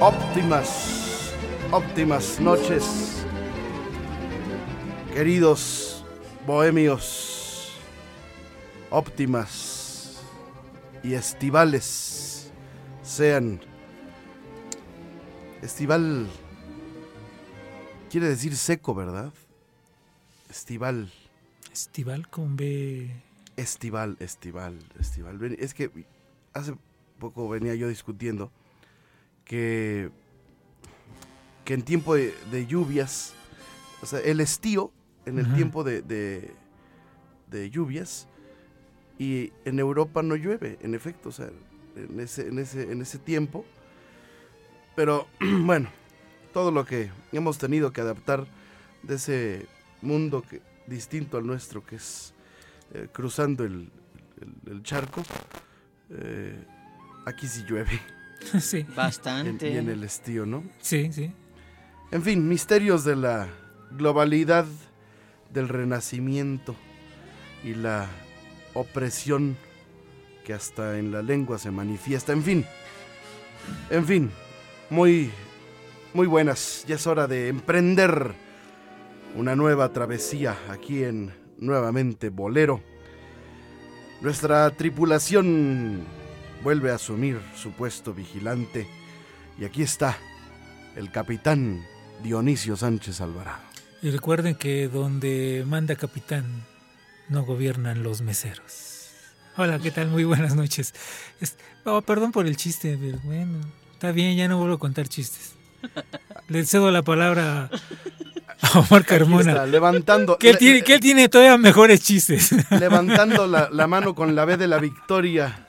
[0.00, 1.34] Óptimas,
[1.72, 3.26] óptimas noches,
[5.12, 6.04] queridos
[6.46, 7.25] bohemios,
[8.96, 10.22] óptimas
[11.02, 12.50] y estivales
[13.02, 13.60] sean.
[15.60, 16.26] Estival
[18.10, 19.34] quiere decir seco, ¿verdad?
[20.48, 21.12] Estival.
[21.70, 23.10] Estival con B.
[23.56, 25.42] Estival, estival, estival.
[25.58, 25.90] Es que
[26.54, 26.74] hace
[27.18, 28.50] poco venía yo discutiendo
[29.44, 30.10] que,
[31.66, 33.34] que en tiempo de, de lluvias,
[34.00, 34.90] o sea, el estío,
[35.26, 35.54] en el Ajá.
[35.54, 36.54] tiempo de, de,
[37.50, 38.26] de lluvias,
[39.18, 41.48] y en Europa no llueve, en efecto, o sea,
[41.96, 43.64] en ese, en ese, en ese tiempo.
[44.94, 45.88] Pero bueno,
[46.52, 48.46] todo lo que hemos tenido que adaptar
[49.02, 49.66] de ese
[50.02, 52.32] mundo que, distinto al nuestro, que es
[52.94, 53.90] eh, cruzando el,
[54.40, 55.22] el- el charco,
[56.10, 56.58] eh,
[57.24, 58.00] aquí sí llueve.
[58.60, 59.70] sí, En- Bastante.
[59.70, 60.62] y en el estío, ¿no?
[60.80, 61.32] sí, sí.
[62.12, 63.48] En fin, misterios de la
[63.90, 64.64] globalidad,
[65.52, 66.76] del renacimiento
[67.64, 68.06] y la
[68.76, 69.56] opresión
[70.44, 72.32] que hasta en la lengua se manifiesta.
[72.32, 72.64] En fin,
[73.90, 74.30] en fin,
[74.90, 75.30] muy,
[76.14, 76.84] muy buenas.
[76.86, 78.32] Ya es hora de emprender
[79.34, 82.82] una nueva travesía aquí en Nuevamente Bolero.
[84.20, 86.04] Nuestra tripulación
[86.62, 88.86] vuelve a asumir su puesto vigilante
[89.58, 90.16] y aquí está
[90.96, 91.84] el capitán
[92.22, 93.62] Dionisio Sánchez Alvarado.
[94.02, 96.44] Y recuerden que donde manda capitán
[97.28, 99.10] no gobiernan los meseros.
[99.56, 100.08] Hola, ¿qué tal?
[100.08, 100.94] Muy buenas noches.
[101.40, 103.58] Es- oh, perdón por el chiste, pero bueno,
[103.92, 105.52] está bien, ya no vuelvo a contar chistes.
[106.48, 107.70] Le cedo la palabra
[108.60, 109.66] a Omar Aquí está, Carmona.
[109.66, 112.50] levantando, Que él le- tiene, que él tiene todavía mejores chistes.
[112.70, 115.66] levantando la, la mano con la B de la victoria.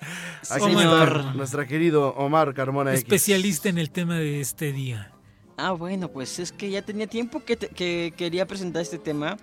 [0.50, 1.18] Aquí Señor.
[1.18, 3.04] está nuestro querido Omar Carmona X.
[3.04, 5.12] Especialista en el tema de este día.
[5.58, 9.38] Ah, bueno, pues es que ya tenía tiempo que, te- que quería presentar este tema.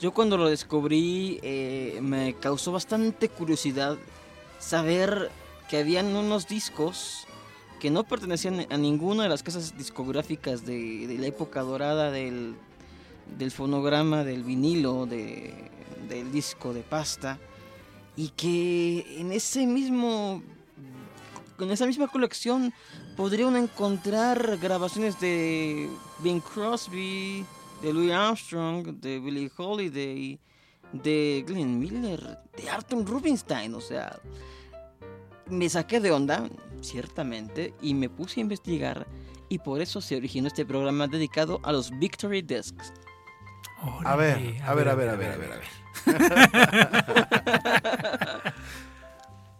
[0.00, 3.96] Yo cuando lo descubrí eh, me causó bastante curiosidad
[4.58, 5.30] saber
[5.70, 7.26] que habían unos discos
[7.80, 12.54] que no pertenecían a ninguna de las casas discográficas de, la época dorada del,
[13.38, 15.70] del fonograma, del vinilo, de-
[16.08, 17.38] del disco de pasta.
[18.16, 20.42] Y que en ese mismo.
[21.58, 22.72] En esa misma colección
[23.16, 25.88] podría uno encontrar grabaciones de
[26.20, 27.46] Bing Crosby,
[27.82, 30.38] de Louis Armstrong, de Billie Holiday,
[30.92, 33.74] de Glenn Miller, de Arthur Rubinstein.
[33.74, 34.18] O sea,
[35.48, 36.48] me saqué de onda,
[36.80, 39.06] ciertamente, y me puse a investigar.
[39.48, 42.92] Y por eso se originó este programa dedicado a los Victory Discs.
[44.04, 45.62] A ver, a ver, a ver, a ver, a ver, a ver.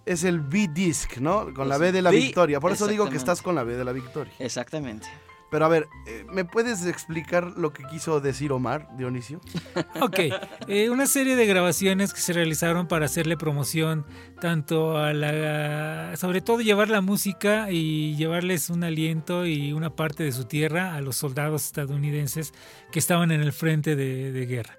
[0.06, 1.52] Es el B-Disc, ¿no?
[1.52, 2.60] Con la B de la B- victoria.
[2.60, 4.32] Por eso digo que estás con la B de la victoria.
[4.38, 5.06] Exactamente.
[5.50, 9.40] Pero a ver, eh, ¿me puedes explicar lo que quiso decir Omar, Dionisio?
[10.00, 10.18] Ok,
[10.68, 14.04] eh, una serie de grabaciones que se realizaron para hacerle promoción
[14.40, 20.22] tanto a la, sobre todo llevar la música y llevarles un aliento y una parte
[20.24, 22.52] de su tierra a los soldados estadounidenses
[22.92, 24.78] que estaban en el frente de, de guerra.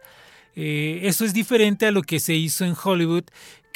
[0.59, 3.25] Eh, eso es diferente a lo que se hizo en Hollywood,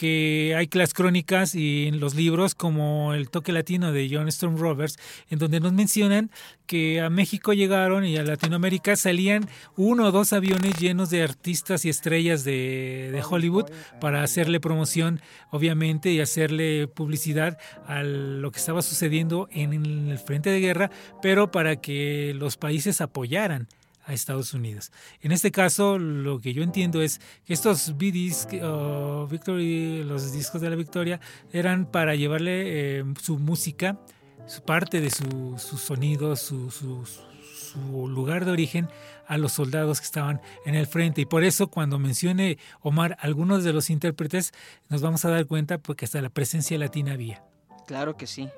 [0.01, 4.57] que hay las crónicas y en los libros como El toque latino de John Storm
[4.57, 4.97] Roberts,
[5.29, 6.31] en donde nos mencionan
[6.65, 11.85] que a México llegaron y a Latinoamérica salían uno o dos aviones llenos de artistas
[11.85, 13.65] y estrellas de, de Hollywood
[13.99, 15.21] para hacerle promoción,
[15.51, 20.89] obviamente, y hacerle publicidad a lo que estaba sucediendo en el frente de guerra,
[21.21, 23.67] pero para que los países apoyaran
[24.05, 24.91] a Estados Unidos.
[25.21, 30.61] En este caso, lo que yo entiendo es que estos BDs, o Victory, los discos
[30.61, 31.19] de la Victoria,
[31.51, 33.99] eran para llevarle eh, su música,
[34.47, 38.89] su parte de su, su sonido, su, su, su lugar de origen
[39.27, 41.21] a los soldados que estaban en el frente.
[41.21, 44.51] Y por eso cuando mencione Omar algunos de los intérpretes,
[44.89, 47.43] nos vamos a dar cuenta porque hasta la presencia latina había.
[47.87, 48.49] Claro que sí.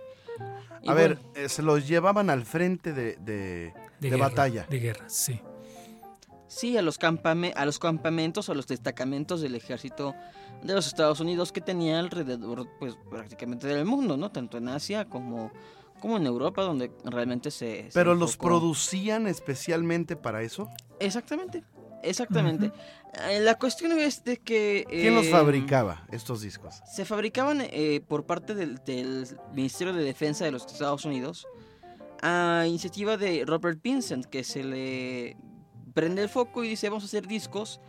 [0.82, 3.16] Y a ver, eh, se los llevaban al frente de,
[4.00, 4.66] de, batalla.
[4.70, 5.40] De guerra, sí.
[6.48, 10.14] Sí, a los, a los campamentos, a los destacamentos del ejército
[10.62, 14.32] de los Estados Unidos que tenía alrededor, pues prácticamente del mundo, ¿no?
[14.32, 15.52] Tanto en Asia como,
[16.00, 17.90] como en Europa, donde realmente se...
[17.94, 20.70] ¿Pero los producían especialmente para eso?
[21.00, 21.64] Exactamente,
[22.04, 22.72] exactamente.
[23.30, 24.86] Eh, la cuestión es de que...
[24.90, 26.82] ¿Quién los eh, fabricaba estos discos?
[26.92, 31.48] Se fabricaban eh, por parte del, del, Ministerio de Defensa de los Estados Unidos
[32.22, 35.38] a iniciativa de Robert Vincent, que se le
[35.94, 37.80] prende el foco y dice vamos a hacer discos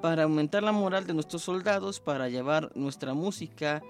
[0.00, 3.82] para aumentar la moral de nuestros soldados, para llevar nuestra música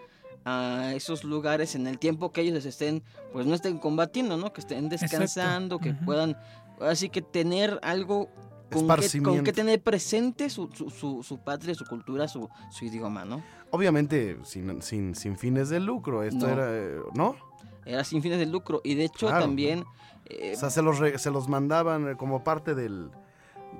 [0.44, 3.02] a esos lugares en el tiempo que ellos estén,
[3.32, 4.52] pues no estén combatiendo, ¿no?
[4.52, 6.36] Que estén descansando, que puedan,
[6.80, 8.28] así que tener algo
[8.72, 13.24] con que, con que, tener presente su, su, su, patria, su cultura, su, su, idioma,
[13.24, 13.42] ¿no?
[13.70, 17.36] Obviamente sin, sin, sin fines de lucro, esto era, ¿no?
[17.84, 19.84] Era sin fines de lucro y de hecho también...
[20.26, 23.10] Eh, o sea, se los, se los mandaban como parte del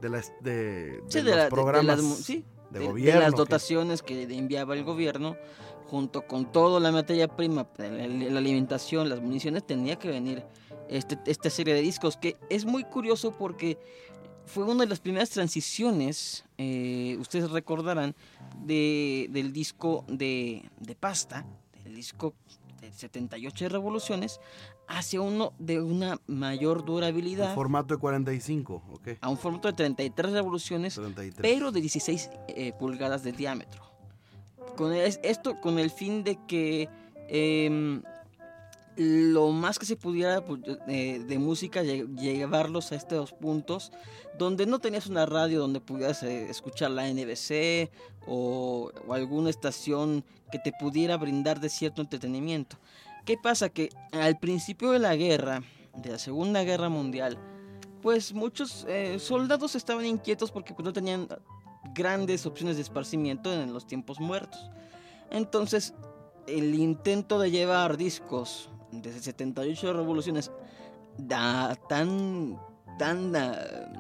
[0.00, 3.20] de, las, de, los programas de, gobierno.
[3.20, 4.22] De las dotaciones que...
[4.22, 5.36] enviaba el gobierno,
[5.86, 10.44] junto con toda la materia prima, la, alimentación, las municiones, tenía que venir
[10.88, 13.78] este, esta serie de discos, que es muy curioso porque
[14.46, 18.14] fue una de las primeras transiciones, eh, ustedes recordarán,
[18.64, 21.44] de, del disco de, de pasta,
[21.84, 22.34] del disco
[22.80, 24.40] de 78 revoluciones,
[24.88, 27.50] hacia uno de una mayor durabilidad.
[27.50, 29.08] Un formato de 45, ok.
[29.20, 31.00] A un formato de 33 revoluciones,
[31.40, 33.82] pero de 16 eh, pulgadas de diámetro.
[34.76, 36.88] Con esto con el fin de que
[37.28, 38.02] em,
[38.96, 43.90] lo más que se pudiera pues, de música llevarlos a estos puntos
[44.38, 47.90] donde no tenías una radio donde pudieras eh, escuchar la NBC
[48.26, 52.76] o, o, alguna estación que te pudiera brindar de cierto entretenimiento.
[53.24, 53.68] ¿Qué pasa?
[53.68, 55.62] Que al principio de la guerra,
[55.96, 57.38] de la Segunda Guerra Mundial,
[58.02, 61.28] pues muchos eh, soldados estaban inquietos porque pues, no tenían
[61.94, 64.70] grandes opciones de esparcimiento en los tiempos muertos.
[65.30, 65.94] Entonces,
[66.46, 70.50] el intento de llevar discos de 78 revoluciones
[71.18, 72.58] da, tan
[72.98, 73.32] tan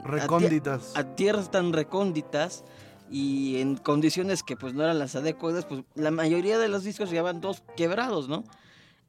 [0.04, 2.62] recónditas a, tierras tan recónditas
[3.10, 7.10] y en condiciones que pues no eran las adecuadas, pues la mayoría de los discos
[7.10, 8.44] llevaban dos quebrados, ¿no?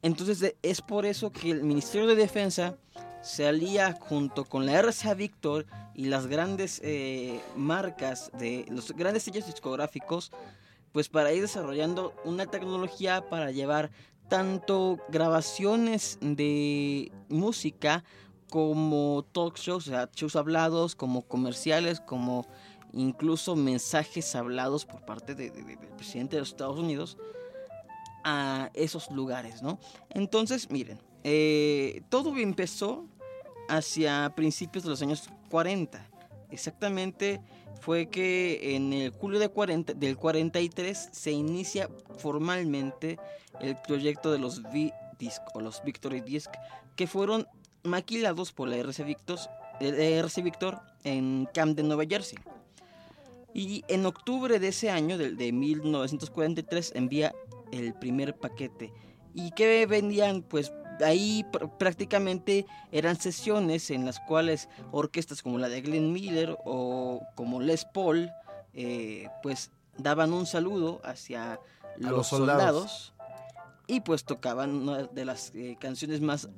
[0.02, 2.76] Entonces es por eso que el Ministerio de Defensa
[3.22, 5.66] se alía junto con la RCA Victor
[5.96, 10.32] y las grandes eh, marcas de los grandes sellos discográficos,
[10.92, 13.92] pues para ir desarrollando una tecnología para llevar
[14.28, 18.04] tanto grabaciones de música
[18.50, 22.46] como talk shows, o sea, shows hablados, como comerciales, como
[22.94, 25.52] incluso mensajes hablados por parte del
[25.98, 27.18] presidente de los Estados Unidos
[28.24, 29.80] a esos lugares, ¿no?
[30.12, 33.06] Entonces, miren, eh, todo empezó
[33.68, 36.06] hacia principios de los años 40.
[36.52, 37.42] Exactamente
[37.82, 43.18] fue que en el julio de 40, del 43 se inicia formalmente
[43.60, 46.52] el proyecto de los V-Disc o los Victory Disc
[46.96, 47.48] que fueron
[47.84, 49.40] maquilados por la RC, Victor,
[49.80, 52.40] RC Victor en Camden, Nueva Jersey.
[53.54, 57.34] Y en octubre de ese año, de, de 1943, envía
[57.72, 58.92] el primer paquete.
[59.36, 60.42] ¿Y que vendían?
[60.42, 60.72] Pues
[61.04, 61.46] ahí
[61.78, 67.86] prácticamente eran sesiones en las cuales orquestas como la de Glenn Miller o como Les
[67.86, 68.32] Paul,
[68.74, 71.60] eh, pues daban un saludo hacia
[71.98, 73.13] los, soldados.
[73.94, 76.50] Y pues tocaban una de las eh, canciones más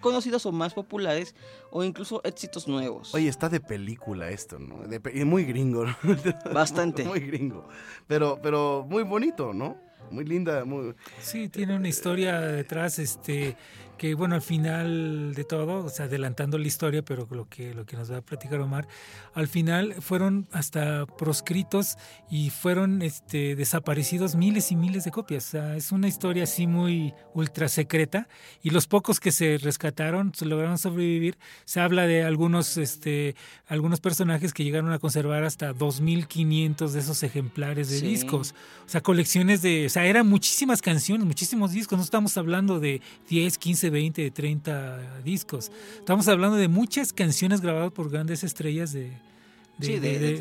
[0.00, 1.34] conocidas o más populares
[1.70, 3.14] o incluso éxitos nuevos.
[3.14, 4.80] Oye, está de película esto, ¿no?
[5.26, 5.84] muy gringo.
[6.54, 7.04] Bastante.
[7.04, 7.68] muy gringo.
[8.06, 9.76] Pero, pero muy bonito, ¿no?
[10.12, 10.64] muy linda.
[10.64, 10.94] Muy...
[11.20, 13.56] Sí, tiene una historia detrás, este,
[13.98, 17.86] que bueno, al final de todo, o sea, adelantando la historia, pero lo que, lo
[17.86, 18.88] que nos va a platicar Omar,
[19.34, 21.96] al final fueron hasta proscritos
[22.30, 25.46] y fueron este, desaparecidos miles y miles de copias.
[25.46, 28.28] O sea, es una historia así muy ultra secreta
[28.62, 31.38] y los pocos que se rescataron se lograron sobrevivir.
[31.64, 37.22] Se habla de algunos, este, algunos personajes que llegaron a conservar hasta 2.500 de esos
[37.22, 38.54] ejemplares de discos.
[38.84, 41.98] O sea, colecciones de, o sea, eran muchísimas canciones, muchísimos discos.
[41.98, 45.70] No estamos hablando de 10, 15, 20, 30 discos.
[45.98, 49.12] Estamos hablando de muchas canciones grabadas por grandes estrellas de,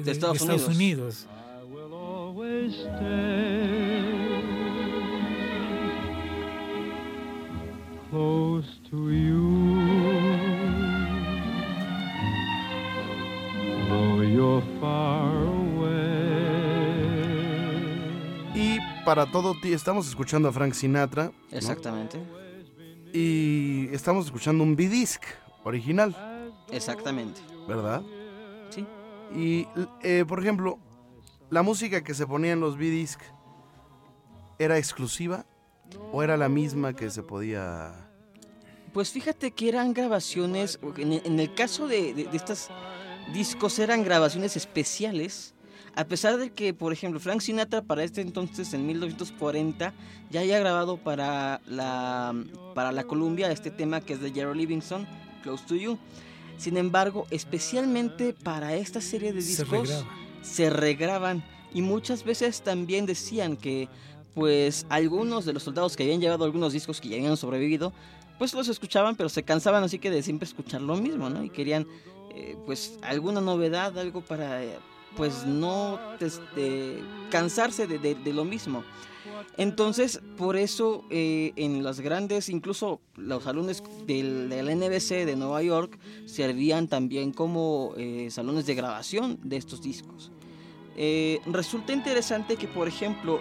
[0.08, 1.28] Estados, Unidos.
[14.28, 15.92] you're far away.
[18.56, 21.32] Y para todo, ti- estamos escuchando a Frank Sinatra.
[21.52, 21.58] ¿no?
[23.14, 25.22] Y estamos escuchando un B-Disc
[25.64, 26.16] original,
[26.72, 27.42] Exactamente.
[27.68, 28.02] ¿verdad?
[28.70, 28.86] Sí.
[29.36, 29.68] Y,
[30.02, 30.80] eh, por ejemplo,
[31.50, 33.20] la música que se ponía en los B-Disc
[34.60, 35.46] era exclusiva
[36.12, 38.10] o era la misma que se podía.
[38.94, 42.70] Pues fíjate que eran grabaciones, en el, caso de, de, de estos
[43.34, 45.54] discos eran grabaciones especiales,
[45.96, 49.94] a pesar de que, por ejemplo, Frank Sinatra para este entonces, en 1940,
[50.30, 52.34] ya había grabado para la,
[52.74, 55.08] para la Columbia este tema que es de Jerry Livingston,
[55.44, 55.98] Close to You.
[56.58, 60.10] Sin embargo, especialmente para esta serie de Se discos regraba.
[60.42, 61.44] se regraban
[61.74, 63.90] y muchas veces también decían que
[64.34, 67.92] pues algunos de los soldados que habían llevado algunos discos que ya habían sobrevivido
[68.38, 71.50] pues los escuchaban pero se cansaban así que de siempre escuchar lo mismo no y
[71.50, 71.86] querían
[72.34, 74.78] eh, pues alguna novedad algo para eh,
[75.16, 77.00] pues no este,
[77.30, 78.84] cansarse de, lo mismo.
[79.58, 85.62] Entonces por eso eh, en las grandes incluso los salones del, del NBC de Nueva
[85.64, 90.32] York servían también como eh, salones de grabación de estos discos.
[90.96, 93.40] Eh, resulta interesante que, por ejemplo,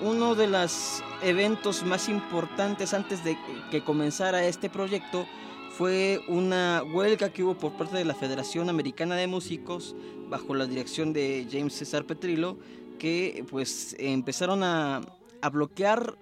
[0.00, 3.36] uno de los eventos más importantes antes de
[3.70, 5.26] que comenzara este proyecto
[5.76, 9.94] fue una huelga que hubo por parte de la Federación Americana de Músicos
[10.30, 12.56] bajo la dirección de James Cesar Petrillo
[12.98, 15.02] que pues empezaron a,
[15.42, 16.16] a bloquear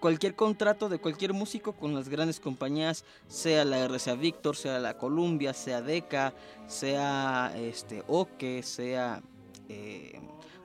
[0.00, 4.96] cualquier contrato de cualquier músico con las grandes compañías, sea la RCA Victor, sea la
[4.96, 6.32] Columbia, sea Decca,
[6.66, 9.22] sea este Oke, sea
[9.68, 10.18] eh,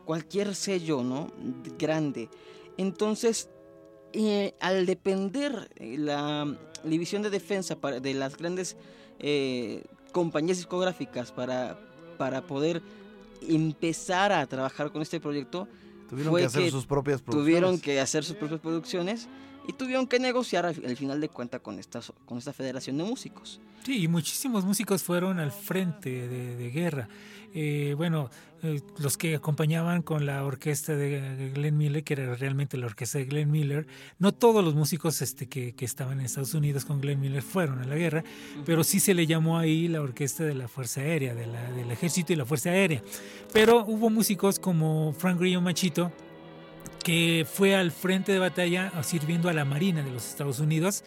[0.06, 1.28] cualquier sello, ¿no?
[1.78, 2.30] Grande.
[2.78, 3.50] Entonces,
[4.14, 6.46] eh, al depender eh, la
[6.84, 8.76] división de defensa para- de las grandes
[9.20, 11.80] eh, compañías discográficas para,
[12.18, 12.82] para poder
[13.48, 15.68] empezar a trabajar con este proyecto,
[16.10, 17.46] Tuvieron Fue que hacer que sus propias producciones.
[17.46, 19.30] tuvieron que hacer sus propias producciones
[19.72, 23.04] y tuvieron que negociar al, al final de cuenta con esta, con esta federación de
[23.04, 23.60] músicos.
[23.84, 27.08] Sí, y muchísimos músicos fueron al frente de, de guerra.
[27.54, 28.30] Eh, bueno,
[28.64, 33.18] eh, los que acompañaban con la orquesta de Glenn Miller, que era realmente la orquesta
[33.18, 33.88] de Glenn Miller,
[34.20, 37.80] no todos los músicos este, que, que estaban en Estados Unidos con Glenn Miller fueron
[37.80, 38.24] a la guerra,
[38.66, 41.92] pero sí se le llamó ahí la orquesta de la Fuerza Aérea, de la- del
[41.92, 43.02] Ejército y la Fuerza Aérea.
[43.52, 46.12] Pero hubo músicos como Frank Grillo Machito,
[47.04, 51.04] que fue al frente de batalla sirviendo a la Marina de los Estados Unidos.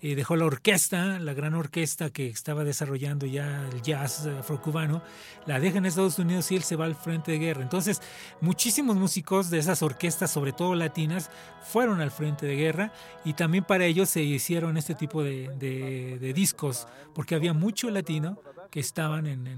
[0.00, 5.02] Eh, dejó la orquesta, la gran orquesta que estaba desarrollando ya el jazz afrocubano,
[5.44, 7.62] la deja en Estados Unidos y él se va al frente de guerra.
[7.62, 8.00] Entonces,
[8.40, 11.30] muchísimos músicos de esas orquestas, sobre todo latinas,
[11.64, 12.92] fueron al frente de guerra
[13.24, 18.40] y también para ellos se hicieron este tipo de, discos, porque había mucho latino
[18.70, 19.48] que estaban en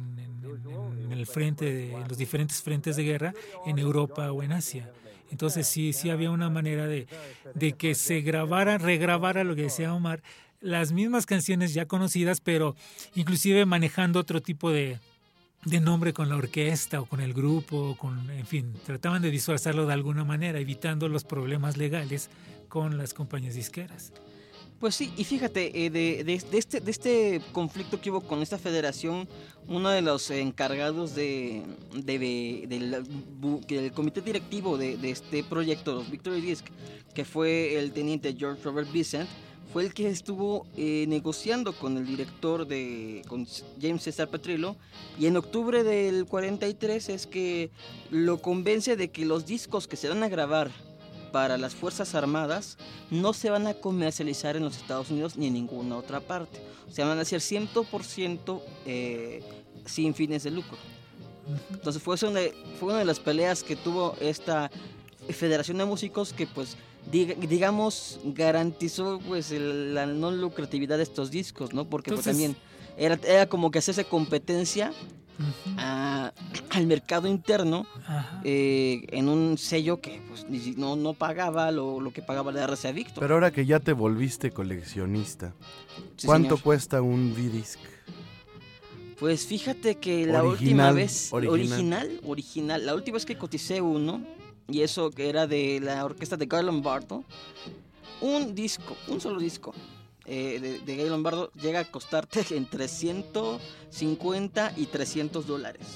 [1.10, 3.34] el frente, de, en los diferentes frentes de guerra
[3.66, 4.90] en Europa o en Asia.
[5.30, 7.06] Entonces sí, sí había una manera de,
[7.54, 10.22] de que se grabara, regrabara lo que decía Omar,
[10.60, 12.76] las mismas canciones ya conocidas, pero
[13.14, 14.98] inclusive manejando otro tipo de,
[15.64, 19.30] de nombre con la orquesta o con el grupo, o con, en fin, trataban de
[19.30, 22.30] disfrazarlo de alguna manera, evitando los problemas legales
[22.68, 24.12] con las compañías disqueras.
[24.80, 28.56] Pues sí, y fíjate, eh, de, de- este, de este conflicto que hubo con esta
[28.58, 29.28] federación,
[29.68, 36.10] uno de los encargados de, de- de- del, comité directivo de, de este proyecto, los
[36.10, 36.64] Victory Disc,
[37.14, 39.28] que fue el teniente George Robert Vincent,
[39.70, 43.46] fue el que estuvo eh, negociando con el director de con
[43.80, 44.74] James Cesar Petrillo
[45.18, 47.70] y en octubre del 43 es que
[48.10, 50.72] lo convence de que los discos que se van a grabar
[51.32, 52.76] para las Fuerzas Armadas
[53.10, 56.60] no se van a comercializar en los Estados Unidos ni en ninguna otra parte.
[56.88, 59.42] O sea, van a ser 100% eh,
[59.86, 60.76] sin fines de lucro.
[61.72, 62.40] Entonces fue una,
[62.78, 64.70] fue una de las peleas que tuvo esta
[65.30, 66.76] Federación de Músicos que pues
[67.10, 71.88] diga- digamos garantizó pues el- la no lucratividad de estos discos, ¿no?
[71.88, 72.56] Porque pues, Entonces- también
[72.96, 74.92] era, era como que hacerse competencia
[75.78, 76.32] A-
[76.70, 77.86] al mercado interno
[78.44, 82.92] eh, en un sello que pues no, no pagaba lo, lo que pagaba la RCA
[82.92, 83.20] Victor.
[83.20, 85.52] Pero ahora que ya te volviste coleccionista,
[86.16, 86.62] Sí, ¿cuánto señor.
[86.62, 87.78] cuesta un V-Disc?
[89.18, 91.60] Pues fíjate que la Original, última vez, original.
[91.60, 92.20] original.
[92.24, 94.24] original, la última vez que coticé uno,
[94.68, 97.24] y eso que era de la orquesta de Guy Lombardo,
[98.22, 99.74] un disco, un solo disco
[100.26, 105.86] eh, de, de Guy Lombardo llega a costarte entre 150 y 300 dólares.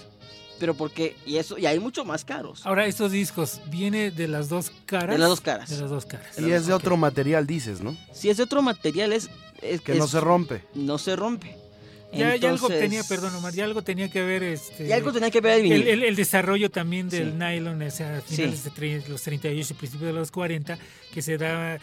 [0.60, 2.64] Pero porque, y eso, y hay mucho más caros.
[2.64, 5.10] Ahora, estos discos, ¿viene de las dos caras?
[5.10, 5.68] De las dos caras.
[5.68, 6.38] De las dos caras.
[6.38, 7.96] Y es de otro material, dices, ¿no?
[8.12, 9.28] Si es de otro material, es,
[9.62, 10.62] es- Que no se rompe.
[10.74, 11.56] no se rompe.
[12.12, 15.12] Ya, ya algo Entonces- tenía, perdón Omar, ya algo tenía que ver este, Y algo
[15.12, 15.88] tenía que ver el el, vinil.
[15.88, 17.36] el- el desarrollo también del Sí.
[17.36, 20.78] nylon, o sea, a finales de los 38 y principios de los 40,
[21.12, 21.80] que se da,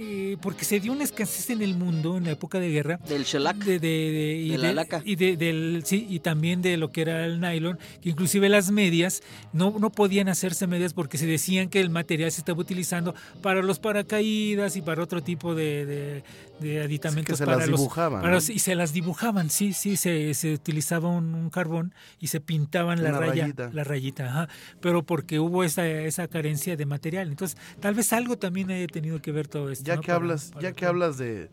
[0.00, 3.24] que- porque se dio una escasez en el mundo en la época de guerra Del
[3.24, 3.56] shellac.
[3.58, 5.02] de, de- de- y De la laca.
[5.04, 8.70] y de- del sí y también de lo que era el nylon que inclusive las
[8.70, 13.14] medias no, no podían hacerse medias porque se decían que el material se estaba utilizando
[13.42, 16.22] para los paracaídas y para otro tipo de, de-
[16.60, 18.34] de aditamentos se para las los dibujaban, para ¿no?
[18.36, 22.40] los- y se las dibujaban sí sí se, se utilizaba un, un carbón y se
[22.40, 23.70] pintaban la raya rayita.
[23.72, 24.48] la rayita ajá,
[24.80, 29.20] pero porque hubo esa, esa carencia de material entonces tal vez algo también haya tenido
[29.22, 30.02] que ver todo esto Ya ¿no?
[30.02, 31.50] que Para- hablas, para ya que hablas de,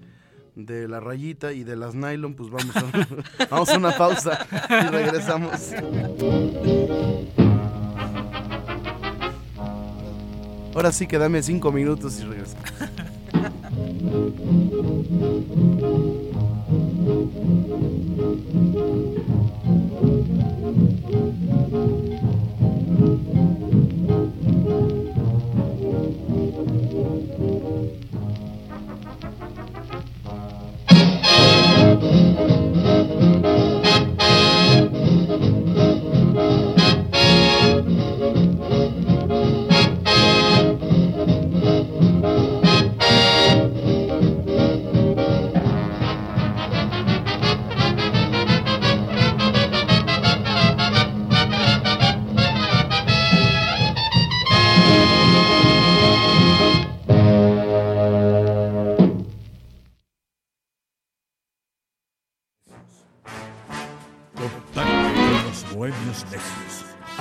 [0.56, 4.88] de la rayita y de las nylon, pues vamos a, vamos a una pausa y
[4.88, 5.72] regresamos.
[10.75, 12.65] Ahora sí que dame cinco minutos y regresamos.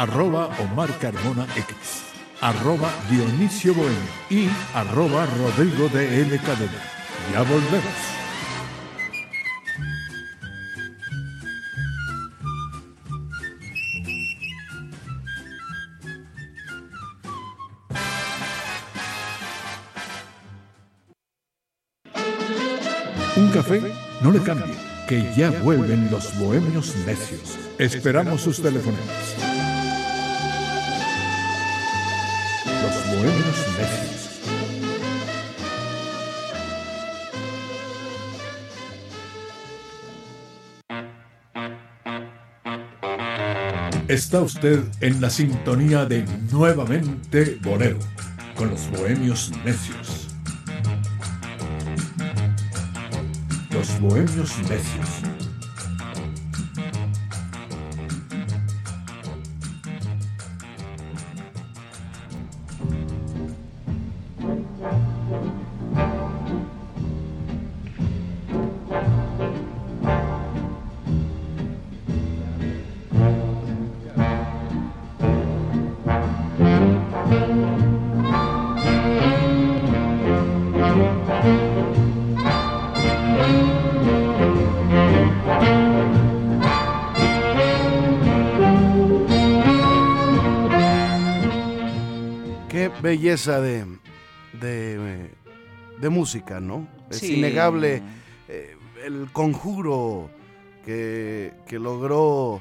[0.09, 2.05] Arroba Omar Carmona X.
[2.41, 3.99] Arroba Dionisio Bohemio.
[4.31, 6.39] Y arroba Rodrigo de L.
[6.39, 6.81] Cadena.
[7.33, 7.83] Ya volvemos.
[23.37, 23.83] Un café,
[24.23, 24.73] no le cambie,
[25.09, 27.59] que ya vuelven los bohemios necios.
[27.79, 29.46] Esperamos sus teléfonos.
[33.17, 34.17] Bohemios necios.
[44.07, 47.99] Está usted en la sintonía de Nuevamente Bolero,
[48.55, 50.29] con los bohemios necios.
[53.71, 55.16] Los bohemios necios.
[93.17, 93.87] Belleza de,
[94.61, 95.31] de,
[96.01, 96.87] de música, ¿no?
[97.11, 97.37] Es Sí.
[97.39, 98.03] innegable
[98.49, 100.31] eh, el conjuro
[100.85, 102.61] que, que logró,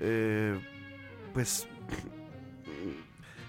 [0.00, 0.58] eh,
[1.34, 1.66] pues,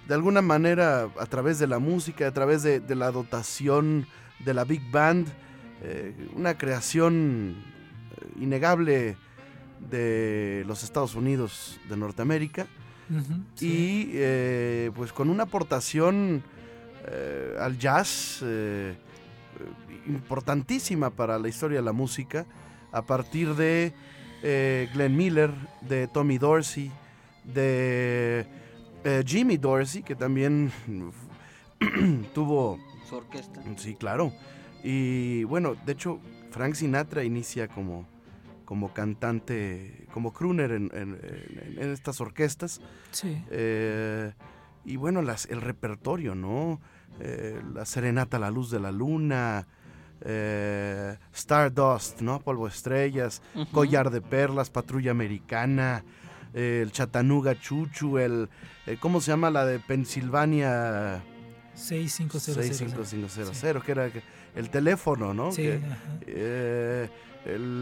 [0.07, 4.07] de alguna manera, a través de la música, a través de, de la dotación
[4.39, 5.27] de la Big Band,
[5.83, 7.55] eh, una creación
[8.17, 9.15] eh, innegable
[9.89, 12.67] de los Estados Unidos de Norteamérica
[13.55, 13.67] Sí.
[13.67, 16.43] y eh, pues con una aportación
[17.07, 22.45] eh, al jazz eh, eh, importantísima para la historia de la música
[22.91, 23.93] a partir de
[24.43, 26.91] eh, Glenn Miller, de Tommy Dorsey,
[27.43, 28.45] de
[29.03, 30.71] eh, Jimmy Dorsey, que también
[32.33, 33.61] tuvo Su orquesta.
[33.77, 34.31] Sí, claro.
[34.83, 36.19] Y bueno, de hecho,
[36.51, 38.05] Frank Sinatra inicia como,
[38.67, 42.81] como cantante, como crooner en, en- en- en estas orquestas.
[43.11, 43.41] Sí.
[43.49, 44.33] Eh,
[44.83, 46.79] y bueno, las, el repertorio, ¿no?
[47.21, 49.65] Eh, la Serenata a la Luz de la Luna,
[50.21, 52.39] eh, Stardust, ¿no?
[52.41, 53.41] Polvo Estrellas.
[53.71, 56.03] Collar de Perlas, Patrulla Americana,
[56.53, 58.49] eh, el Chattanooga Chuchu, el,
[58.99, 61.23] ¿cómo se llama la de Pensilvania?
[61.73, 62.63] 65000.
[62.63, 64.09] 65500, que era
[64.55, 65.51] el teléfono, ¿no?
[65.51, 65.81] Sí, Que,
[67.45, 67.76] el-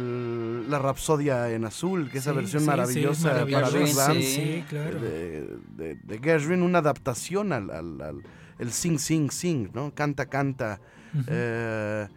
[0.70, 5.00] la Rapsodia en azul, que esa Sí, versión sí, sí, maravillosa para Big Band claro.
[5.00, 8.22] de, de, de Gershwin, una adaptación al, al- al-
[8.60, 9.94] el sing, sing, sing, ¿no?
[9.94, 10.80] Canta, canta.
[11.28, 12.08] Eh,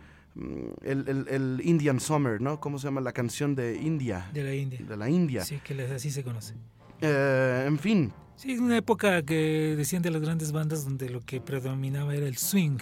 [0.83, 2.61] el, el- el Indian Summer, ¿no?
[2.61, 3.01] ¿Cómo se llama?
[3.01, 4.31] La canción de India.
[4.33, 4.81] De la India.
[4.89, 5.45] De la India.
[5.45, 6.55] Sí, que así se conoce.
[7.01, 11.21] Eh, en fin, Sí, es una época que decían de las grandes bandas donde lo
[11.23, 12.79] que predominaba era el swing.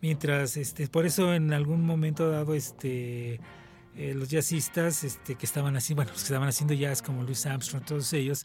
[0.00, 3.40] Mientras, este, por eso en algún momento dado, este,
[3.96, 7.46] eh, los jazzistas este, que estaban así, bueno, los que estaban haciendo jazz como Louis
[7.46, 8.44] Armstrong, todos ellos,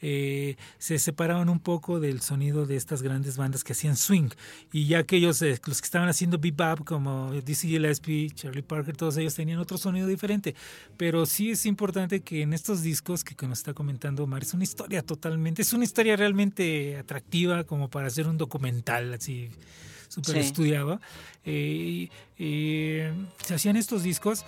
[0.00, 4.30] eh, se separaban un poco del sonido de estas grandes bandas que hacían swing.
[4.72, 9.16] Y ya aquellos, eh, los que estaban haciendo bebop, como Dizzy Gillespie, Charlie Parker, todos
[9.16, 10.54] ellos tenían otro sonido diferente.
[10.96, 14.54] Pero sí es importante que en estos discos que, que nos está comentando Omar, es
[14.54, 19.50] una historia totalmente, es una historia realmente atractiva como para hacer un documental así
[20.12, 20.40] súper Sí.
[20.40, 21.00] estudiado.
[21.44, 22.98] Eh, y,
[23.44, 24.44] se hacían estos discos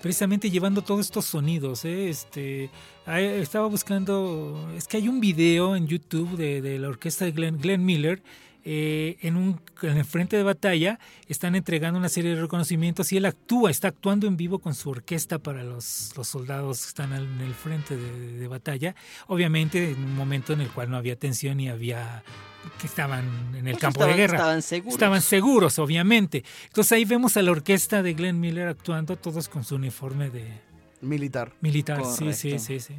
[0.00, 1.84] precisamente llevando todos estos sonidos.
[1.84, 2.08] ¿eh?
[2.08, 2.70] Este,
[3.06, 8.22] estaba buscando, es que hay un video en YouTube de, la orquesta de Glenn Miller.
[8.64, 13.16] Eh, en un en el frente de batalla están entregando una serie de reconocimientos y
[13.16, 17.12] él actúa, está actuando en vivo con su orquesta para los, los soldados que están
[17.12, 18.94] en el frente de, de batalla.
[19.26, 22.22] Obviamente en un momento en el cual no había tensión y había
[22.80, 23.24] que estaban
[23.56, 24.36] en el Pues campo estaban- de guerra.
[24.36, 24.94] Estaban seguros.
[24.94, 26.44] Estaban seguros, obviamente.
[26.68, 30.60] Entonces ahí vemos a la orquesta de Glenn Miller actuando, todos con su uniforme de
[31.00, 31.52] militar.
[31.60, 32.00] militar.
[32.04, 32.94] Sí, sí, sí, sí.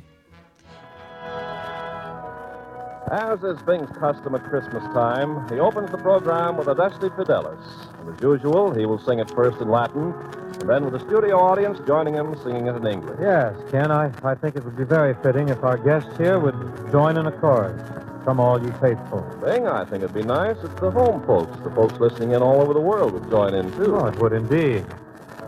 [3.12, 7.60] As is Bing's custom at Christmas time, he opens the program with a Dusty Fidelis.
[8.00, 10.14] And as usual, he will sing it first in Latin,
[10.60, 13.20] and then with the studio audience joining him singing it in English.
[13.22, 16.56] Yes, Ken, I, I think it would be very fitting if our guests here would
[16.92, 17.80] join in a chorus.
[18.24, 19.22] Come, all you faithful.
[19.44, 22.62] Bing, I think it'd be nice if the home folks, the folks listening in all
[22.62, 23.98] over the world, would join in too.
[23.98, 24.86] Oh, it would indeed.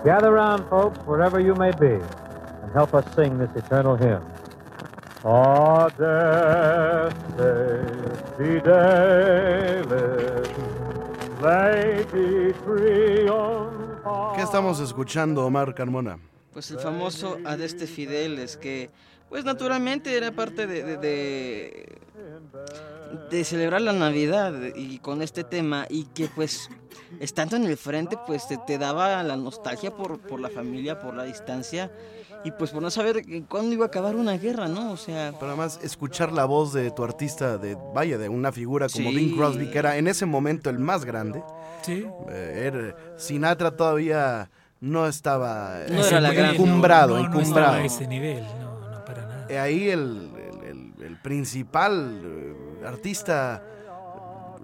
[0.04, 4.22] Gather round, folks, wherever you may be, and help us sing this eternal hymn.
[5.26, 7.02] Adeste
[11.42, 12.54] Lady.
[14.36, 16.20] ¿Qué estamos escuchando, Omar Carmona?
[16.54, 18.90] Pues el famoso Adeste Fideles, que
[19.30, 21.98] pues naturalmente era parte de, de, de-
[23.30, 26.70] de celebrar la Navidad y con este tema y que pues
[27.20, 31.14] estando en el frente pues te, te daba la nostalgia por, por la familia, por
[31.16, 31.92] la distancia
[32.46, 34.92] y pues por no saber cuándo iba a acabar una guerra, ¿no?
[34.92, 38.88] O sea, Pero además, escuchar la voz de tu artista, de vaya, de una figura
[38.88, 39.16] como Sí.
[39.16, 41.44] Bing Crosby, que era en ese momento el más grande.
[41.82, 42.06] Sí.
[42.30, 47.60] Eh, era- Sinatra todavía no estaba No era la gran- encumbrado, no, no, encumbrado.
[47.62, 49.48] estaba a ese nivel, no, no, para nada.
[49.50, 50.30] Eh, ahí el,
[50.64, 53.64] el- el- el principal eh, artista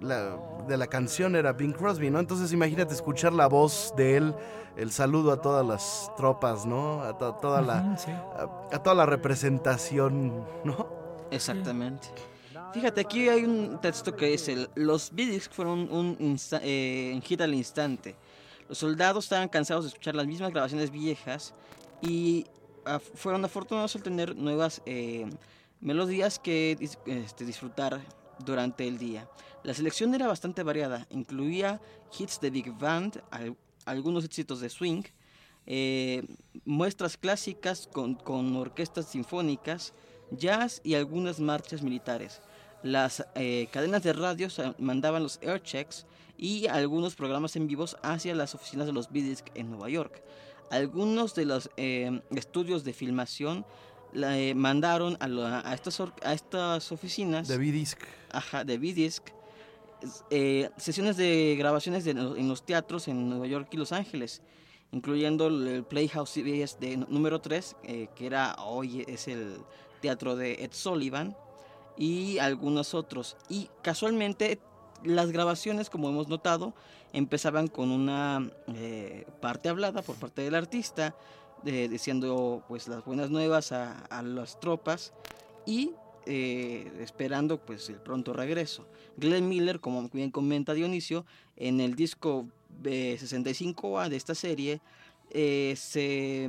[0.00, 0.36] la-
[0.66, 2.18] de la canción era Bing Crosby, ¿no?
[2.20, 4.34] Entonces imagínate escuchar la voz de él,
[4.76, 7.02] el saludo a todas las tropas, ¿no?
[7.02, 7.78] A to- toda la,
[8.36, 10.88] a, a toda la representación, ¿no?
[11.30, 12.08] Exactamente.
[12.72, 17.54] Fíjate, aquí hay un texto que dice, los Beatles fueron un insta- eh, hit al
[17.54, 18.16] instante.
[18.68, 21.54] Los soldados estaban cansados de escuchar las mismas grabaciones viejas
[22.00, 22.46] y
[22.86, 25.28] ah, fueron afortunados al tener nuevas eh,
[25.80, 28.00] melodías que dis- este, disfrutar
[28.44, 29.28] durante el día.
[29.62, 31.80] La selección era bastante variada, incluía
[32.18, 35.02] hits de big band, al- algunos éxitos de swing,
[35.66, 36.24] eh,
[36.64, 39.92] muestras clásicas con, con orquestas sinfónicas,
[40.30, 42.40] jazz y algunas marchas militares.
[42.82, 48.54] Las eh, cadenas de radio mandaban los airchecks y algunos programas en vivos hacia las
[48.56, 50.22] oficinas de los Beatles en Nueva York.
[50.70, 53.64] Algunos de los eh, estudios de filmación
[54.12, 57.98] la, eh, mandaron a, lo- a estas, or- a estas oficinas De B-Disc.
[58.30, 58.78] ajá, de
[60.30, 64.42] eh, sesiones de grabaciones de en los teatros en Nueva York y Los Ángeles,
[64.90, 69.58] incluyendo el, Playhouse CBS de número 3, eh, que era hoy es el
[70.00, 71.36] teatro de Ed Sullivan,
[71.96, 73.36] y algunos otros.
[73.48, 74.58] Y casualmente
[75.04, 76.74] las grabaciones, como hemos notado,
[77.12, 81.14] empezaban con una eh, parte hablada por parte del artista,
[81.62, 85.12] de- diciendo pues las buenas nuevas a, a las tropas
[85.66, 85.92] y
[86.26, 88.86] eh, esperando pues el pronto regreso.
[89.16, 92.46] Glenn Miller, como bien comenta Dionisio, en el disco
[92.84, 94.80] eh, 65A de esta serie
[95.30, 96.48] eh, se,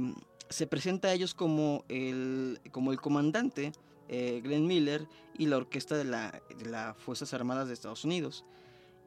[0.50, 3.72] se presenta a ellos como el, como el comandante
[4.10, 8.46] eh, Glenn Miller y la orquesta de, la, de las Fuerzas Armadas de Estados Unidos.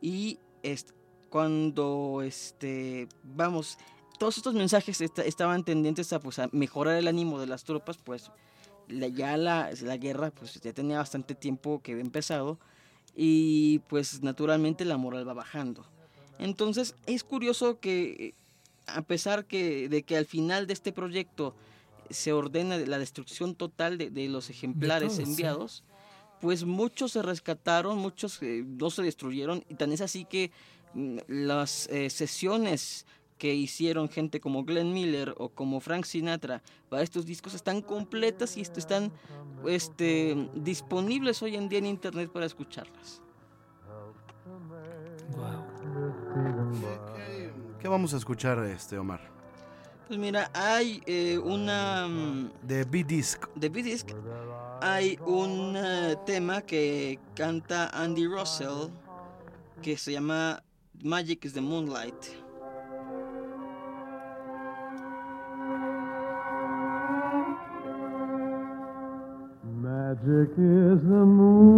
[0.01, 0.39] Y
[1.31, 3.79] cuando este, vamos,
[4.19, 7.97] todos estos mensajes esta- estaban tendientes a, pues, a mejorar el ánimo de las tropas,
[7.99, 8.31] pues
[8.89, 12.59] la- ya la, la guerra pues ya tenía bastante tiempo que había empezado
[13.15, 15.85] y pues naturalmente la moral va bajando.
[16.39, 18.35] Entonces es curioso que
[18.87, 21.55] a pesar que, de que al final de este proyecto
[22.11, 25.31] se ordena la destrucción total de, de los ejemplares todos, sí.
[25.31, 25.83] enviados,
[26.41, 30.53] pues muchos se rescataron, muchos eh, no se destruyeron y tan es así que
[30.95, 33.07] mm, las eh, sesiones
[33.39, 38.57] que hicieron gente como Glenn Miller o como Frank Sinatra para estos discos están completas
[38.57, 39.13] y est- están
[39.67, 43.21] este, disponibles hoy en día en internet para escucharlas.
[47.15, 49.21] ¿Qué, qué vamos a escuchar, este Omar?
[50.07, 52.07] Pues mira, hay eh, una...
[52.09, 53.45] mm, De B-Disc.
[53.55, 54.11] de B-Disc
[54.83, 58.91] hay un eh, tema que canta Andy Russell
[59.83, 60.63] que se llama
[61.03, 62.15] Magic is the Moonlight.
[70.17, 71.77] Magic is the moonlight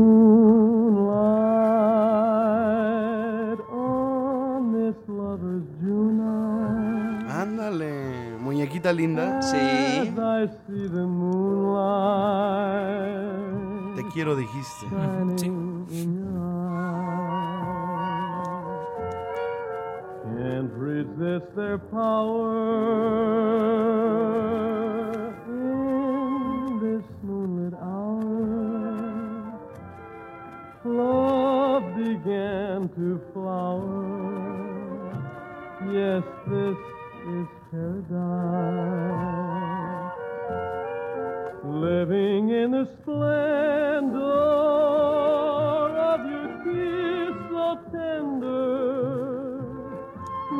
[3.69, 7.27] on this lover's June night.
[7.29, 9.43] Ándale, muñequita linda.
[9.43, 9.57] Sí.
[9.57, 11.97] As I see the moonlight
[13.97, 14.87] Te quiero, dijiste.
[20.37, 22.69] Can't resist their power
[32.25, 34.05] began to flower.
[35.93, 36.77] Yes, this
[37.29, 38.19] is paradise.
[41.65, 44.19] Living in the splendor
[46.11, 49.63] of your kiss so tender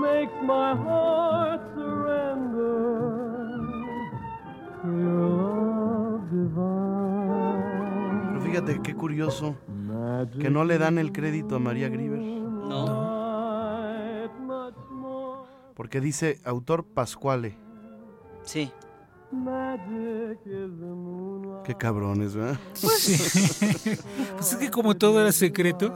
[0.01, 2.79] makes my heart surrender
[4.83, 8.41] to your love divine.
[8.43, 9.55] Fíjate qué curioso
[10.41, 12.19] que no le dan el crédito a María Grieber.
[12.19, 13.19] No.
[15.75, 17.57] Porque dice autor Pascuale.
[18.43, 18.71] Sí.
[21.65, 22.59] Qué cabrones, ¿verdad?
[22.81, 23.09] Pues
[24.41, 25.93] es que como todo era secreto.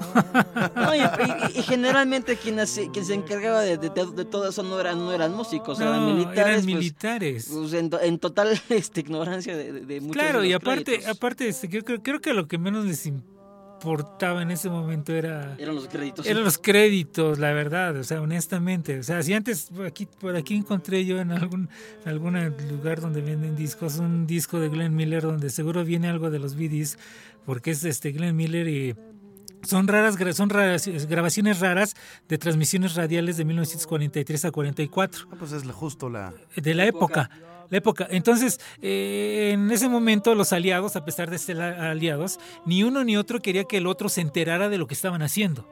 [0.77, 4.63] No, y, y- y generalmente quien, hace- quien se encargaba de, de- de todo eso
[4.63, 6.39] no eran, no eran músicos, eran militares.
[6.39, 7.51] eran pues, militares.
[7.53, 10.85] pues, en, to- en total este, ignorancia de, de- de muchos Claro, de y aparte,
[10.85, 11.17] créditos.
[11.17, 13.07] aparte este, yo creo, creo que lo que menos les
[13.83, 16.25] importaba en ese momento era Eran los créditos.
[16.27, 20.37] eran los créditos, la verdad, o sea, honestamente, o sea, si antes por aquí por
[20.37, 21.69] aquí encontré yo en algún
[22.05, 22.35] en algún
[22.71, 26.55] lugar donde venden discos un disco de Glenn Miller donde seguro viene algo de los
[26.55, 26.97] BDs
[27.45, 28.95] porque es este Glenn Miller y
[29.65, 31.95] son raras, son raras, grabaciones raras
[32.29, 36.33] de transmisiones radiales de 1943 a 44 Ah, pues es la- justo la...
[36.57, 37.31] de la época.
[37.71, 38.07] La época.
[38.11, 43.17] Entonces, eh, en ese momento los aliados, a pesar de ser aliados, ni uno ni
[43.17, 45.67] otro quería que el otro se enterara de lo que estaban haciendo.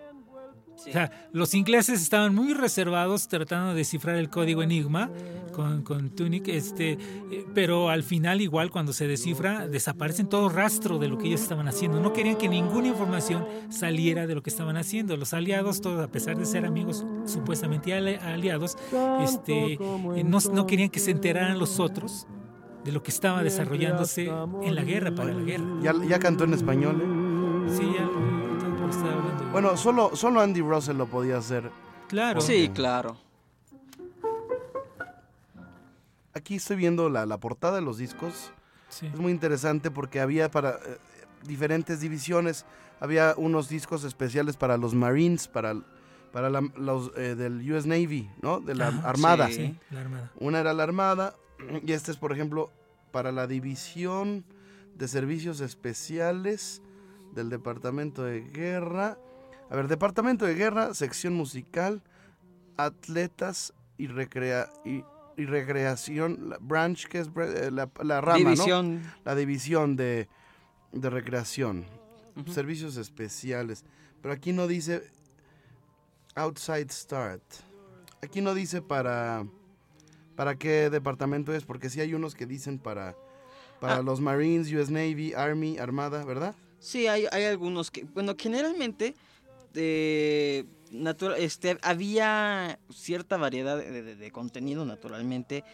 [0.89, 5.11] O sea, los ingleses estaban muy reservados tratando de descifrar el código Enigma
[5.53, 10.99] con, con Tunic, este, eh, pero al final igual cuando se descifra desaparecen todo rastro
[10.99, 12.01] de lo que ellos estaban haciendo.
[12.01, 15.17] No querían que ninguna información saliera de lo que estaban haciendo.
[15.17, 18.77] Los aliados, todos, a pesar de ser amigos supuestamente ali- aliados,
[19.23, 22.27] este, eh, no, no querían que se enteraran los otros
[22.85, 24.31] de lo que estaba desarrollándose
[24.63, 25.65] en la guerra, para la guerra.
[25.83, 27.71] Ya, ya cantó en español, ¿eh?
[27.77, 28.09] Sí, ya
[28.97, 29.45] hablando.
[29.53, 31.71] Bueno, solo, solo Andy Russell lo podía hacer.
[32.09, 32.41] claro.
[32.41, 33.17] Sí, claro.
[36.33, 38.53] Aquí estoy viendo la, la portada de los discos.
[38.89, 39.07] Sí.
[39.07, 40.99] Es muy interesante porque había para eh,
[41.47, 42.65] diferentes divisiones.
[43.01, 45.75] Había unos discos especiales para los Marines, para,
[46.33, 48.61] para la- los eh, del US Navy, ¿no?
[48.61, 49.49] De la Ajá, Armada.
[49.49, 49.55] sí.
[49.55, 50.31] Sí, la armada.
[50.39, 51.35] Una era la Armada
[51.85, 52.71] y este es, por ejemplo,
[53.11, 54.45] para la División
[54.95, 56.81] de Servicios Especiales
[57.35, 59.19] del Departamento de Guerra.
[59.71, 62.03] A ver, Departamento de Guerra, sección musical,
[62.77, 65.05] atletas y, recrea y,
[65.37, 68.51] y recreación, la branch, que es eh, la, la rama, ¿no?
[68.51, 69.03] División.
[69.25, 70.29] La división de,
[70.93, 71.85] de recreación,
[72.53, 73.85] servicios especiales.
[74.23, 75.03] Pero aquí no dice
[76.35, 77.43] outside start.
[78.23, 79.45] Aquí no dice para
[80.37, 83.15] para qué departamento es, porque sí hay unos que dicen para
[83.79, 84.03] para Ah.
[84.03, 86.55] los Marines, US Navy, Army, Armada, ¿verdad?
[86.81, 89.15] Sí, hay, hay algunos que, bueno, generalmente
[89.75, 95.65] eh, natura- este, había cierta variedad de, de- de contenido, naturalmente.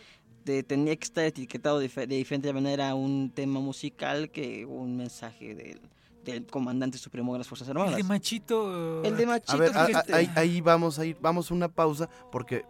[0.45, 5.55] De, tenía que estar etiquetado de, de diferente manera un tema musical que un mensaje
[5.57, 5.81] del,
[6.25, 7.97] del comandante supremo de las Fuerzas El Armadas.
[7.97, 9.03] de Machito.
[9.03, 10.15] El de A Machito, ver, a- a- fíjate.
[10.15, 12.65] ahí, ahí vamos a ir, vamos a una pausa porque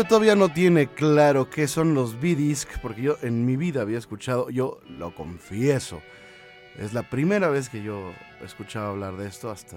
[0.00, 3.98] Usted todavía no tiene claro qué son los B-Disc, porque yo en mi vida había
[3.98, 6.00] escuchado, yo lo confieso,
[6.78, 8.10] es la primera vez que yo
[8.42, 9.76] escuchaba hablar de esto hasta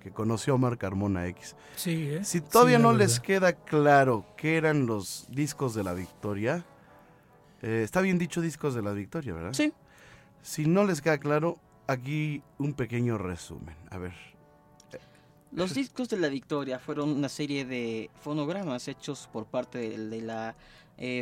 [0.00, 1.54] que conoció a Omar Carmona X.
[1.76, 2.24] Sí, ¿eh?
[2.24, 6.64] Si todavía Sí, no les queda claro qué eran los discos de la Victoria,
[7.62, 9.52] eh, está bien dicho discos de la Victoria, ¿verdad?
[9.52, 9.72] Sí.
[10.42, 13.76] Si no les queda claro, aquí un pequeño resumen.
[13.88, 14.14] A ver,
[15.52, 20.54] Los discos de la Victoria fueron una serie de fonogramas hechos por parte de, las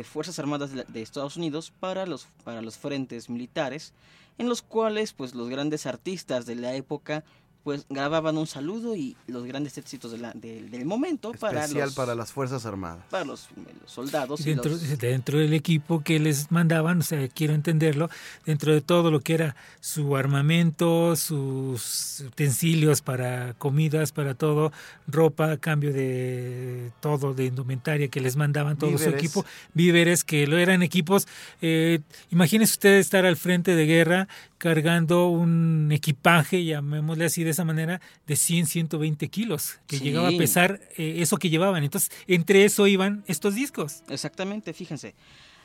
[0.03, 3.93] Fuerzas Armadas de, la- de Estados Unidos para los, para los frentes militares,
[4.37, 7.23] en los cuales pues los grandes artistas de la época
[7.63, 11.87] pues grababan un saludo y los grandes éxitos de la- del- del momento para especial
[11.87, 13.03] los, para las Fuerzas Armadas.
[13.09, 13.49] para los,
[13.81, 14.39] los soldados.
[14.41, 18.09] y dentro, los- dentro del equipo que les mandaban, o sea, quiero entenderlo,
[18.45, 24.71] dentro de todo lo que era su armamento, sus utensilios para comidas, para todo,
[25.07, 30.57] ropa, cambio de todo, de indumentaria que les mandaban todo su equipo, víveres que lo
[30.57, 31.27] eran equipos.
[31.61, 31.99] Eh,
[32.31, 38.01] imagínese usted estar al frente de guerra cargando un equipaje, llamémosle así de esa manera,
[38.27, 40.03] de 100, 120 kilos, que Sí.
[40.05, 41.83] llegaba a pesar eh, eso que llevaban.
[41.83, 44.03] Entonces, entre eso iban estos discos.
[44.09, 45.15] Exactamente, fíjense.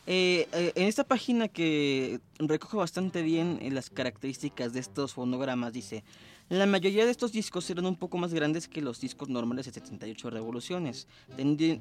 [0.07, 5.73] Eh, eh, en esta página que recoge bastante bien eh, las características de estos fonogramas,
[5.73, 6.05] dice,
[6.51, 9.73] la mayoría de estos discos eran un poco más grandes que los discos normales de
[9.73, 11.09] 78 revoluciones,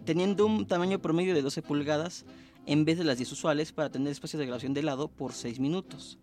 [0.06, 2.24] teniendo un tamaño promedio de 12 pulgadas
[2.66, 5.60] en vez de las 10 usuales para tener espacios de grabación de lado por 6
[5.60, 6.18] minutos.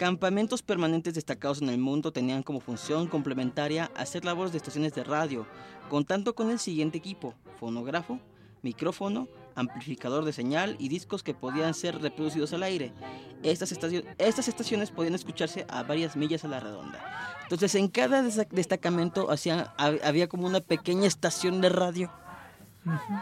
[0.00, 5.04] Campamentos permanentes destacados en el mundo tenían como función complementaria hacer labores de estaciones de
[5.04, 5.46] radio,
[5.90, 8.18] contando con el siguiente equipo, fonógrafo,
[8.62, 12.94] micrófono, amplificador de señal y discos que podían ser reproducidos al aire.
[13.42, 16.98] Estas, estacio- estas estaciones podían escucharse a varias millas a la redonda.
[17.42, 22.10] Entonces en cada destacamento hacía- hab- había como una pequeña estación de radio.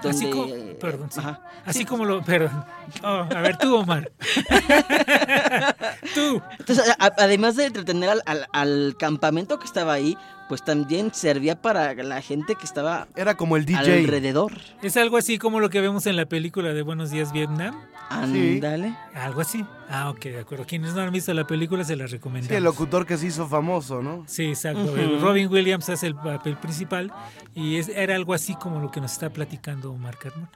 [0.09, 0.47] Así como,
[0.81, 1.19] perdón, sí.
[1.21, 1.41] Ajá.
[1.67, 2.65] Así Sí, como lo, perdón.
[3.03, 4.11] Oh, a ver, tú, Omar.
[6.15, 6.41] tú.
[6.59, 10.17] Entonces, a- además de entretener al, al- al campamento que estaba ahí,
[10.49, 13.99] pues también servía para la gente que estaba Era como el DJ.
[14.01, 14.53] alrededor.
[14.83, 17.75] Es algo así como lo que vemos en la película de Buenos Días Vietnam.
[18.11, 18.95] Ándale.
[19.15, 19.65] Algo así.
[19.91, 20.65] Ah, ok, de acuerdo.
[20.67, 22.49] Quienes no han visto la película se la recomendamos.
[22.49, 24.25] Sí, el locutor que se hizo famoso, ¿no?
[24.27, 24.95] Sí, exacto.
[25.21, 27.13] Robin Williams hace el papel principal
[27.55, 30.51] y es, era algo así como lo que nos está platicando Omar Carmona.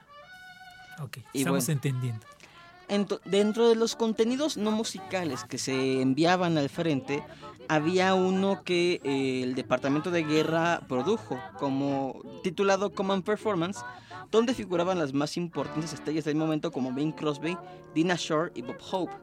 [1.01, 1.73] Ok, Y estamos bueno.
[1.73, 2.25] entendiendo.
[3.25, 7.23] Dentro de los contenidos no musicales que se enviaban al frente,
[7.67, 13.79] había uno que eh, el Departamento de Guerra produjo, como titulado Common Performance,
[14.31, 17.57] donde figuraban las más importantes estrellas del momento como Bing Crosby,
[17.93, 19.13] Dina Shore y Bob Hope.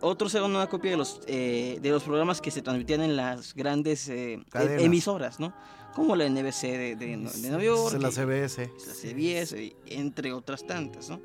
[0.00, 3.54] Otros eran una copia de los, eh, de los programas que se transmitían en las
[3.54, 5.52] grandes eh, emisoras, ¿no?
[5.92, 7.96] Como la NBC de, de, de Nueva York.
[8.00, 8.70] La CBS.
[8.86, 11.20] la CBS, entre otras tantas, ¿no?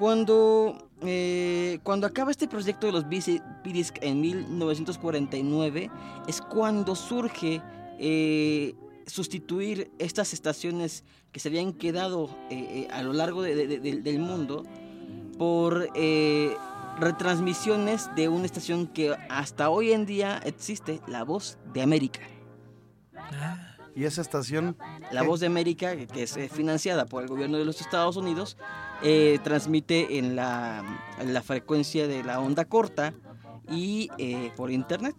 [0.00, 5.90] Cuando, eh, cuando acaba este proyecto de los B-Disc en 1949,
[6.26, 7.60] es cuando surge
[7.98, 8.74] eh,
[9.06, 14.18] sustituir estas estaciones que se habían quedado eh, a lo largo de- de- de- del
[14.20, 14.64] mundo
[15.36, 15.90] por
[16.98, 22.20] retransmisiones de una estación que hasta hoy en día existe, La Voz de América.
[23.14, 24.76] Ah, Y esa estación,
[25.10, 25.22] La.
[25.22, 28.56] Voz de América, que- es eh, financiada por el gobierno de los Estados Unidos,
[29.02, 30.84] eh, transmite en la,
[31.20, 33.12] en la frecuencia de la onda corta
[33.68, 35.16] y eh, por internet,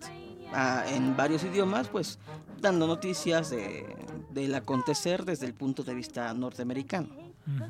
[0.54, 2.20] ah, en varios idiomas, pues
[2.60, 3.86] dando noticias de-
[4.30, 7.10] del acontecer desde el punto de vista norteamericano.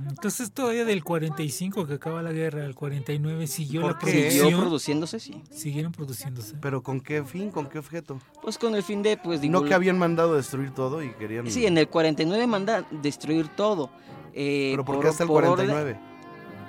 [0.10, 4.12] Entonces todavía del 45 que acaba la guerra al 49 siguió la ¿Por qué?
[4.12, 4.60] Siguió producción.
[4.62, 5.42] produciéndose, sí.
[5.50, 6.56] Siguieron produciéndose.
[6.62, 7.50] pero ¿con qué fin?
[7.52, 8.20] ¿Con qué objeto?
[8.42, 11.50] Pues con el fin de, pues, No que habían mandado destruir todo y querían...
[11.50, 13.90] Sí, en el 49 manda destruir todo.
[14.34, 16.00] eh, Pero ¿por qué por- hasta el por orden- 49?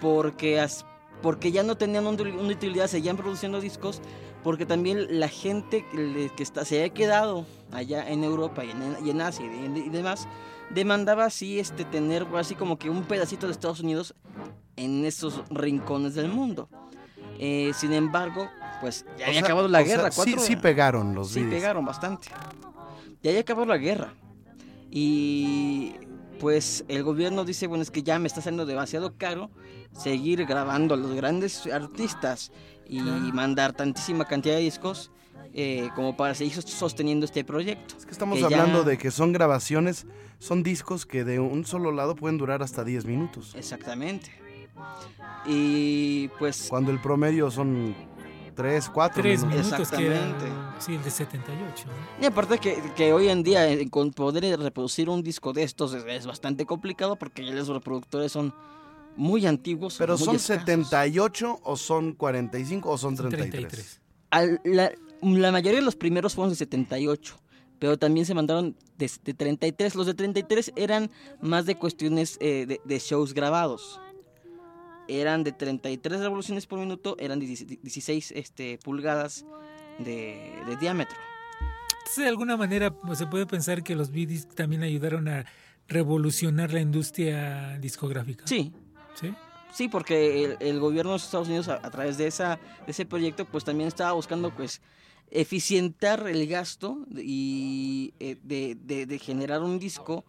[0.00, 0.84] porque, as-
[1.22, 4.00] porque ya no tenían un- una utilidad, seguían produciendo discos,
[4.42, 9.10] porque también la gente que, está, se había quedado allá en Europa y en, y
[9.10, 10.26] en Asia y demás,
[10.70, 14.14] demandaba así este, tener así como que un pedacito de Estados Unidos
[14.76, 16.68] en esos rincones del mundo.
[17.38, 18.48] Eh, sin embargo,
[18.80, 20.10] pues ya O había sea- acabado la sea, guerra.
[20.10, 21.54] sí, cuatro- sí pegaron los Sí, videos.
[21.54, 22.28] pegaron bastante.
[23.22, 24.14] Ya había acabado la guerra.
[24.90, 25.94] Y
[26.40, 29.50] pues el gobierno dice, bueno, es que ya me está saliendo demasiado caro
[29.92, 32.52] seguir grabando a los grandes artistas
[32.86, 35.10] y mandar tantísima cantidad de discos
[35.54, 37.96] eh, como para seguir sos- sosteniendo este proyecto.
[37.98, 40.06] Es que estamos que ya- hablando de que son grabaciones,
[40.38, 43.54] son discos que de un solo lado pueden durar hasta 10 minutos.
[43.56, 44.30] Exactamente.
[45.46, 47.94] Y pues Cuando el promedio son
[48.54, 49.64] 3, 4 Tres minutos.
[49.66, 50.56] minutos que era, Exactamente.
[50.78, 51.84] sí, el de 78.
[51.86, 52.22] ¿no?
[52.22, 55.94] Y aparte que, que hoy en día eh, con poder reproducir un disco de estos
[55.94, 58.54] es, es bastante complicado porque ya los reproductores son
[59.16, 59.96] muy antiguos.
[59.98, 60.60] Pero muy son escasos.
[60.64, 63.50] 78 o son 45 o son Son 33.
[63.68, 64.00] 33.
[64.30, 64.92] Al- la,
[65.22, 67.38] la mayoría de los primeros fueron de 78,
[67.78, 69.94] pero también se mandaron de, de 33.
[69.94, 71.10] Los de 33 eran
[71.40, 74.00] más de cuestiones eh, de, de shows grabados.
[75.08, 79.44] Eran de 33 revoluciones por minuto, eran 16 este, pulgadas
[79.98, 81.16] de, de diámetro.
[81.90, 85.44] Entonces, de alguna manera, pues, se puede pensar que los BDs también ayudaron a
[85.88, 88.46] revolucionar la industria discográfica.
[88.46, 88.72] Sí,
[89.14, 89.34] ¿Sí?
[89.72, 92.92] Sí, porque el, el gobierno de los Estados Unidos a, a través de esa de
[92.92, 94.82] ese proyecto pues también estaba buscando pues
[95.30, 100.24] eficientar el gasto y eh, de, de- de generar un disco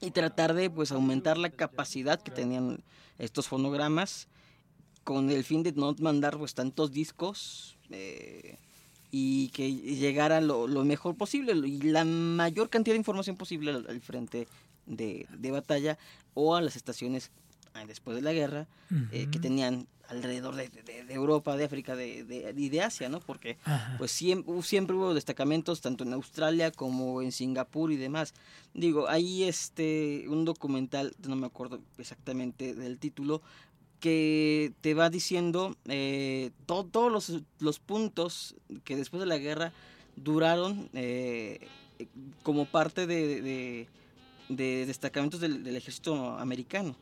[0.00, 2.82] y tratar de pues aumentar la capacidad que tenían
[3.18, 4.28] estos fonogramas
[5.04, 8.58] con el fin de no mandar pues tantos discos eh,
[9.10, 13.86] y que llegara lo, lo mejor posible y la mayor cantidad de información posible al,
[13.88, 14.46] al frente
[14.86, 15.98] de, de batalla
[16.34, 17.30] o a las estaciones
[17.74, 18.68] eh, después de la guerra
[19.12, 23.08] eh, que tenían alrededor de, de- de Europa, de África de, de- y de Asia,
[23.08, 23.20] ¿no?
[23.20, 23.94] Porque Ajá.
[23.98, 28.34] pues siempre, siempre hubo destacamentos tanto en Australia como en Singapur y demás.
[28.74, 33.40] Digo, hay este un documental, no me acuerdo exactamente del título,
[34.00, 38.54] que te va diciendo eh, to- todos los, los puntos
[38.84, 39.72] que después de la guerra
[40.16, 41.68] duraron eh,
[42.42, 43.88] como parte de, de-
[44.48, 46.96] de destacamentos del, del ejército americano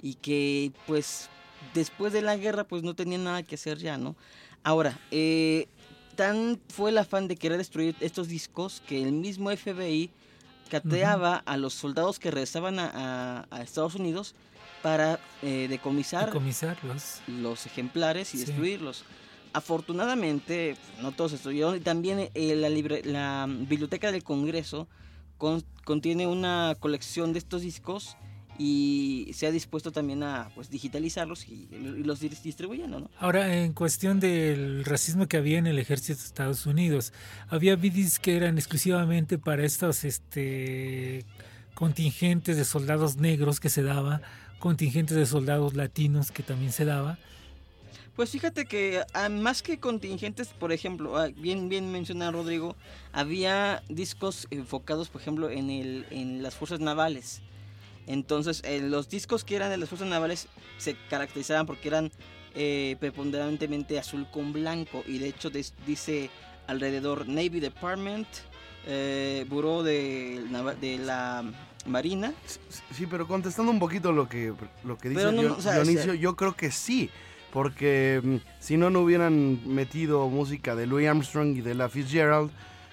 [0.00, 1.28] y que pues
[1.74, 4.16] después de la guerra pues no tenían nada que hacer ya, ¿no?
[4.62, 5.68] Ahora, eh,
[6.16, 10.10] tan fue el afán de querer destruir estos discos que el mismo FBI
[10.70, 14.34] cateaba a los soldados que regresaban a, a- a Estados Unidos
[14.82, 17.20] para eh, decomisar Decomisarlos.
[17.28, 18.44] los ejemplares y Sí.
[18.46, 19.04] destruirlos.
[19.52, 21.76] Afortunadamente, pues, no todos destruyeron.
[21.76, 24.86] Y también eh, la, libre- la Biblioteca del Congreso
[25.38, 28.16] con- contiene una colección de estos discos
[28.58, 33.10] y se ha dispuesto también a pues, digitalizarlos y, y los dis- distribuyendo, ¿no?
[33.18, 37.12] Ahora, en cuestión del racismo que había en el ejército de Estados Unidos,
[37.48, 41.24] había BDs que eran exclusivamente para estos este,
[41.74, 44.22] contingentes de soldados negros que se daba,
[44.58, 47.18] contingentes de soldados latinos que también se daba.
[48.14, 52.74] Pues fíjate que ah, más que contingentes, por ejemplo, ah, bien bien menciona Rodrigo,
[53.12, 57.42] había discos enfocados, por ejemplo, en el en las fuerzas navales.
[58.06, 60.48] Entonces, eh, los discos que eran de las fuerzas navales
[60.78, 62.12] se caracterizaban porque eran
[62.54, 66.30] eh, preponderantemente azul con blanco y de hecho des- dice
[66.66, 68.26] alrededor Navy Department,
[68.86, 70.42] eh, Buró de,
[70.80, 71.44] de la
[71.86, 72.32] Marina.
[72.92, 74.52] Sí, pero contestando un poquito lo que,
[74.84, 77.10] lo que dice no, Dion- no, o sea, Dionisio, yo creo que sí,
[77.52, 82.50] porque mm, si no, no hubieran metido música de Louis Armstrong y de la Fitzgerald,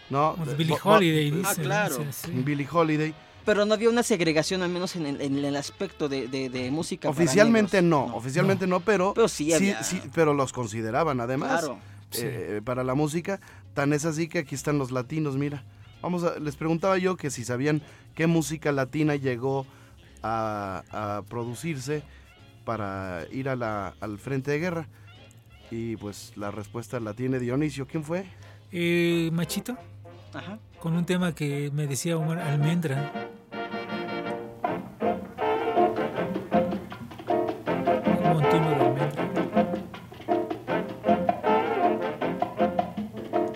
[0.09, 0.36] ¿no?
[0.45, 1.61] De- Billie Holiday, Ah, dice.
[1.61, 1.64] ¿no?
[1.64, 1.95] claro.
[1.97, 2.32] Sí, sí.
[2.34, 3.14] Billie Holiday.
[3.46, 6.72] Pero no había una segregación, al menos en el, en el aspecto de, de- de
[6.72, 7.10] música.
[7.10, 11.80] Oficialmente no, oficialmente no, pero, Pero sí había- sí, pero los consideraban además Claro.
[12.20, 13.39] eh, para la música.
[13.74, 15.64] Tan es así que aquí están los latinos, mira.
[16.02, 17.82] Vamos a, les preguntaba yo que si sabían
[18.16, 19.66] qué música latina llegó
[20.22, 22.04] a, a producirse
[22.66, 24.88] para ir a la- al frente de guerra.
[25.72, 27.88] Y pues la respuesta la tiene Dionisio.
[27.88, 28.26] ¿Quién fue?
[28.72, 29.76] Eh, Machito,
[30.34, 30.60] Ajá.
[30.80, 33.30] con un tema que me decía Omar Almendra.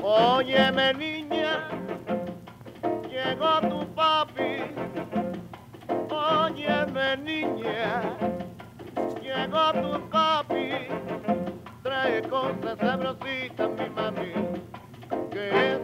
[0.10, 1.68] Óyeme niña,
[3.10, 4.64] llegó tu papi.
[6.10, 8.18] Óyeme niña,
[9.22, 10.88] llegó tu papi.
[11.84, 14.32] Trae cosas sabrositas mi mami,
[15.30, 15.82] que es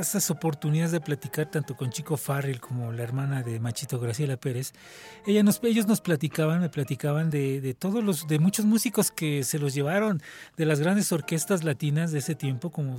[0.00, 4.38] todas esas oportunidades de platicar tanto con Chico Farrell como la hermana de Machito Graciela
[4.38, 4.72] Pérez,
[5.26, 9.44] ella nos, ellos nos platicaban, me platicaban de, de todos los, de muchos músicos que
[9.44, 10.22] se los llevaron
[10.56, 12.96] de las grandes orquestas latinas de ese tiempo, como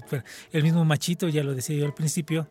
[0.51, 2.47] el mismo Machito, ya lo decía yo al principio,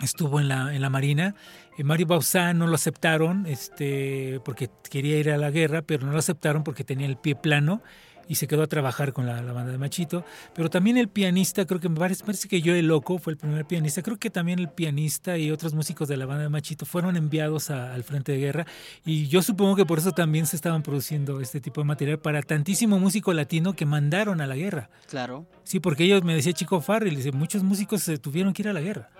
[0.00, 1.34] estuvo en la, en la Marina.
[1.76, 6.12] Eh, Mario Bauzá no lo aceptaron este, porque quería ir a la guerra, pero no
[6.12, 7.82] lo aceptaron porque tenía el pie plano
[8.30, 10.24] y se quedó a trabajar con la, la banda de Machito.
[10.54, 13.64] Pero también el pianista, creo que me parece, parece que Joe Loco fue el primer
[13.66, 14.02] pianista.
[14.02, 17.70] Creo que también el pianista y otros músicos de la banda de Machito fueron enviados
[17.70, 18.66] a- al frente de guerra.
[19.04, 22.40] Y yo supongo que por eso también se estaban produciendo este tipo de material para
[22.42, 24.90] tantísimo músico latino que mandaron a la guerra.
[25.08, 25.46] Claro.
[25.64, 28.72] Sí, porque ellos, me decía Chico Farrell, dice, muchos músicos se tuvieron que ir a
[28.72, 29.10] la guerra.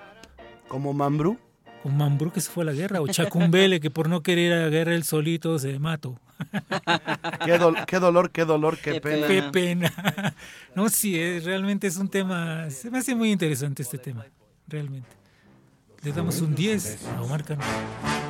[0.69, 1.37] Como Mambrú.
[1.83, 4.53] Un Mambrú que se fue a la guerra, o Chacumbele que por no querer ir
[4.53, 6.21] a la guerra él solito se mató.
[7.45, 9.26] Qué, dol- qué dolor, qué dolor, qué, Qué pena.
[9.26, 9.93] Qué pena.
[10.74, 14.24] No, sí, es- realmente es un tema, se me hace muy interesante este tema,
[14.68, 15.09] realmente.
[16.03, 17.61] Le damos un 10 a Omar Cano.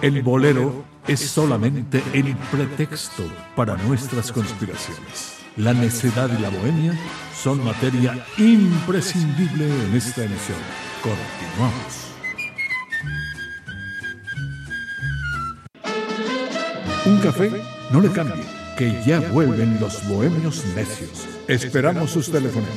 [0.02, 3.22] El bolero es solamente el pretexto
[3.54, 5.36] para nuestras conspiraciones.
[5.56, 6.98] La necedad y la bohemia
[7.40, 10.58] son materia imprescindible en esta emisión.
[11.02, 12.06] Continuamos.
[17.06, 17.50] Un café,
[17.91, 18.45] no le cambie,
[18.76, 21.26] que ya vuelven los bohemios necios.
[21.49, 22.76] Esperamos sus telefonemas.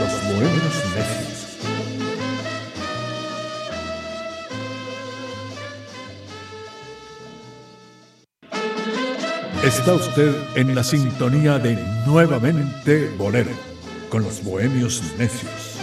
[0.00, 1.28] Los bohemios necios.
[9.64, 13.50] Está usted en la sintonía de Nuevamente Bolero,
[14.08, 15.76] con los bohemios necios.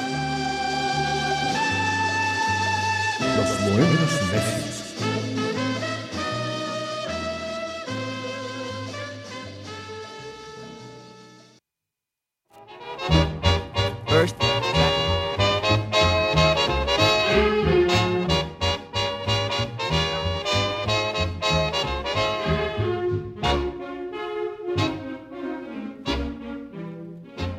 [3.38, 4.75] Los bohemios necios.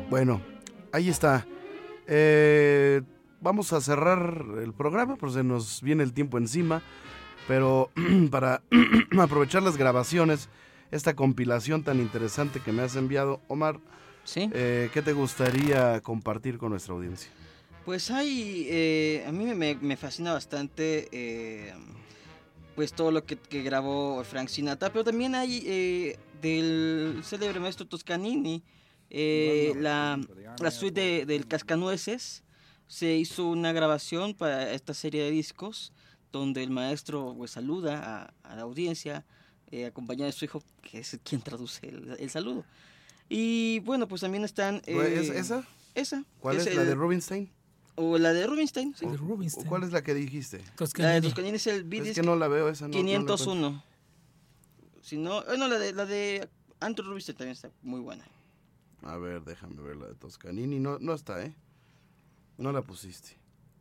[0.09, 0.41] Bueno,
[0.91, 1.45] ahí está.
[2.07, 3.03] Eh,
[3.39, 6.81] vamos a cerrar el programa, pues se nos viene el tiempo encima.
[7.47, 7.91] Pero
[8.31, 8.63] para
[9.21, 10.49] aprovechar las grabaciones,
[10.89, 13.79] esta compilación tan interesante que me has enviado, Omar,
[14.27, 14.49] Sí.
[14.53, 17.31] eh, ¿qué te gustaría compartir con nuestra audiencia?
[17.85, 21.73] Pues hay, eh, a mí me- fascina bastante, eh,
[22.75, 27.87] pues todo lo que, que grabó Frank Sinatra, pero también hay eh, del célebre maestro
[27.87, 28.61] Toscanini,
[29.09, 30.19] eh, la,
[30.59, 32.43] la suite de- del Cascanueces,
[32.87, 35.93] se hizo una grabación para esta serie de discos,
[36.33, 39.23] donde el maestro pues saluda a, a la audiencia,
[39.71, 42.65] eh, acompañado de su hijo, que es quien traduce el, el saludo.
[43.29, 44.81] Y bueno, pues también están...
[44.85, 45.63] ¿Es eh, esa?
[45.95, 46.23] Esa.
[46.39, 47.49] ¿Cuál es, el- la de Rubinstein?
[47.99, 49.07] o la de Rubinstein, sí.
[49.07, 49.65] De ¿O Rubinstein.
[49.67, 50.59] cuál es la que dijiste?
[50.97, 51.55] La de Toscanini.
[51.55, 52.87] Es el Es Bidis que no la veo esa.
[52.87, 53.35] no- no la encuentro.
[53.37, 53.83] 501.
[55.01, 56.47] si no, eh, no, la de, la de
[56.79, 58.23] Andrew Rubinstein también está muy buena.
[59.03, 60.79] A ver, déjame ver la de Toscanini.
[60.79, 61.55] No, no está, ¿eh?
[62.59, 63.35] No la pusiste.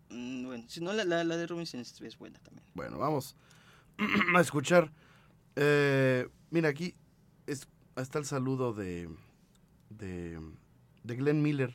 [0.09, 2.65] Mm, bueno, si no, la, la, la de Rubinstein es, es buena también.
[2.75, 3.37] Bueno, vamos
[4.37, 4.91] a escuchar.
[5.57, 6.95] Eh, mira, aquí
[7.47, 9.09] es- está el saludo de,
[9.99, 10.39] de,
[11.05, 11.75] de Glenn Miller.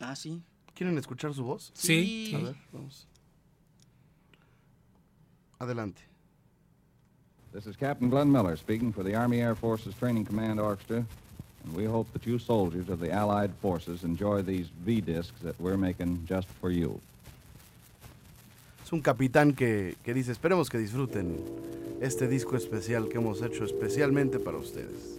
[0.00, 0.42] Ah, sí.
[0.74, 1.70] ¿Quieren escuchar su voz?
[1.74, 3.06] Sí, A ver, vamos.
[5.58, 6.02] Adelante.
[7.52, 11.06] This is Captain Glenn Miller speaking for the Army Air Forces Training Command Orchestra,
[11.64, 15.58] and we hope that you soldiers of the Allied forces enjoy these V discs that
[15.58, 17.00] we're making just for you.
[18.84, 21.42] Es un capitán que, que dice, esperemos que disfruten
[22.02, 25.18] este disco especial que hemos hecho especialmente para ustedes.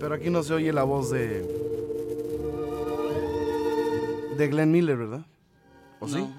[0.00, 1.42] Pero aquí no se oye la voz de...
[4.36, 5.26] De Glenn Miller, ¿verdad?
[6.00, 6.34] ¿O no, sí?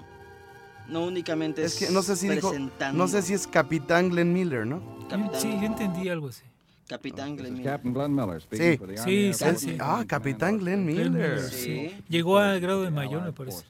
[0.88, 2.52] No únicamente Es que no sé si dijo...
[2.94, 4.80] No sé si es Capitán Glenn Miller, ¿no?
[5.08, 6.42] Capitán, Sí, yo entendí algo así.
[6.88, 7.72] Capitán Glenn Miller.
[7.72, 8.76] Captain Glenn Miller speaking Sí.
[8.78, 10.84] for the Sí, sí, Ah, Capitán Glenn.
[10.84, 11.40] Miller.
[11.40, 11.94] Sí.
[12.08, 13.64] Llegó al grado de mayor, me parece.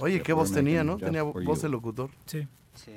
[0.00, 0.96] Oye, qué voz tenía, ¿no?
[0.96, 2.10] Tenía voz de locutor.
[2.26, 2.48] Sí.
[2.74, 2.92] Sí.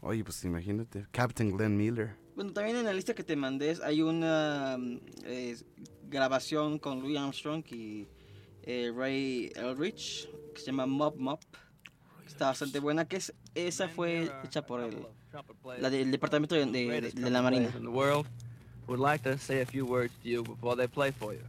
[0.00, 1.06] Oye, pues imagínate.
[1.12, 2.16] Captain Glenn Miller.
[2.34, 4.78] Bueno, también en la lista que te mandé hay una
[5.24, 5.56] eh,
[6.08, 8.06] grabación con Louis Armstrong y
[8.62, 11.38] eh, Ray Eldridge que se llama Mob Mob.
[12.26, 14.96] Está bastante buena, que es, esa fue hecha por el,
[15.78, 17.68] la del departamento de, de- de- de la Marina.
[17.76, 18.26] in the world
[18.86, 21.42] would like to say a few words to you before they play for you.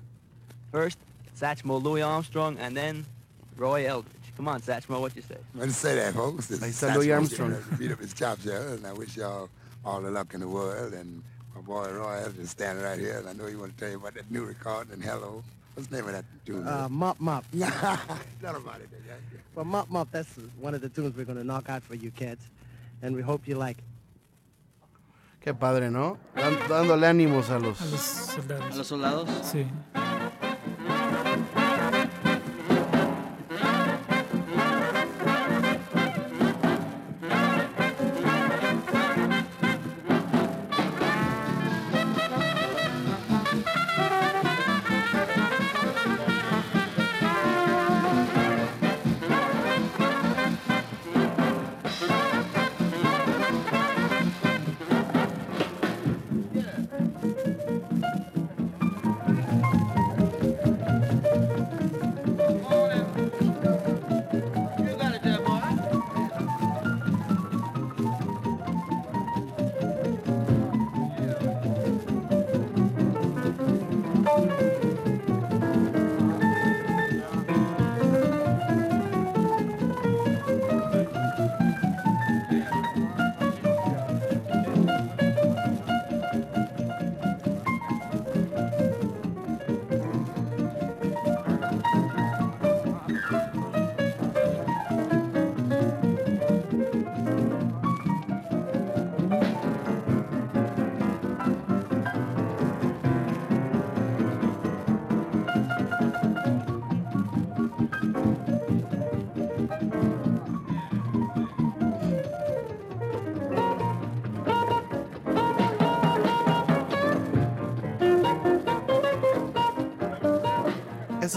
[0.72, 1.00] First,
[1.40, 3.06] Satchmo Louis Armstrong, and then
[3.58, 4.12] Roy Eldridge.
[4.36, 5.38] Come on, Satchmo, what you say?
[5.56, 6.50] Let's say that, folks.
[6.50, 7.56] Está Louis Armstrong.
[7.80, 9.50] Beat up his chops here, and I wish y'all
[9.86, 10.94] all the luck in the world.
[10.94, 11.24] And
[11.56, 13.90] my boy Roy has been standing right here, and I know he want to tell
[13.90, 14.90] you about that new record.
[14.92, 15.44] And hello,
[15.76, 16.68] what's the name of that tune?
[16.68, 17.46] Uh, Mop Mop.
[17.52, 18.90] Tell about it.
[18.92, 19.40] yeah, yeah.
[19.56, 20.30] Well, Mop Mop, that's
[20.60, 22.44] one of the tunes we're going to knock out for you kids.
[23.02, 23.84] And we hope you like it.
[25.46, 26.18] Qué padre, ¿no?
[26.36, 27.82] Dan- dándole ánimos a los...
[27.82, 28.74] A los soldados.
[28.74, 29.30] A los soldados.
[29.46, 29.68] Sí.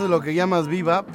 [0.06, 1.06] Es lo que llamas bebop?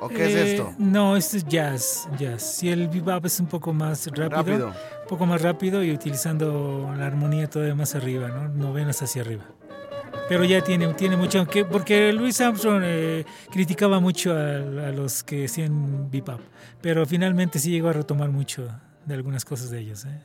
[0.00, 0.74] ¿O qué es Eh, esto?
[0.78, 2.42] No, esto es jazz, jazz.
[2.42, 4.66] Si el bebop es un poco más rápido, Rápido.
[4.68, 8.48] un poco más rápido y utilizando la armonía todavía más arriba, ¿no?
[8.48, 9.44] Novenas hacia arriba.
[10.28, 15.22] Pero ya tiene, tiene mucho, aunque, porque Louis Armstrong eh, criticaba mucho a, a los
[15.22, 16.40] que hacían bebop,
[16.82, 18.68] pero finalmente sí llegó a retomar mucho
[19.04, 20.04] de algunas cosas de ellos.
[20.04, 20.20] ¿eh?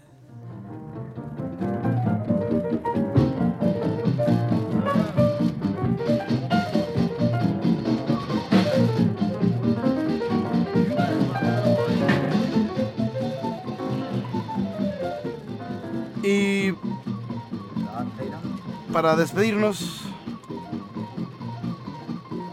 [18.91, 20.01] Para despedirnos,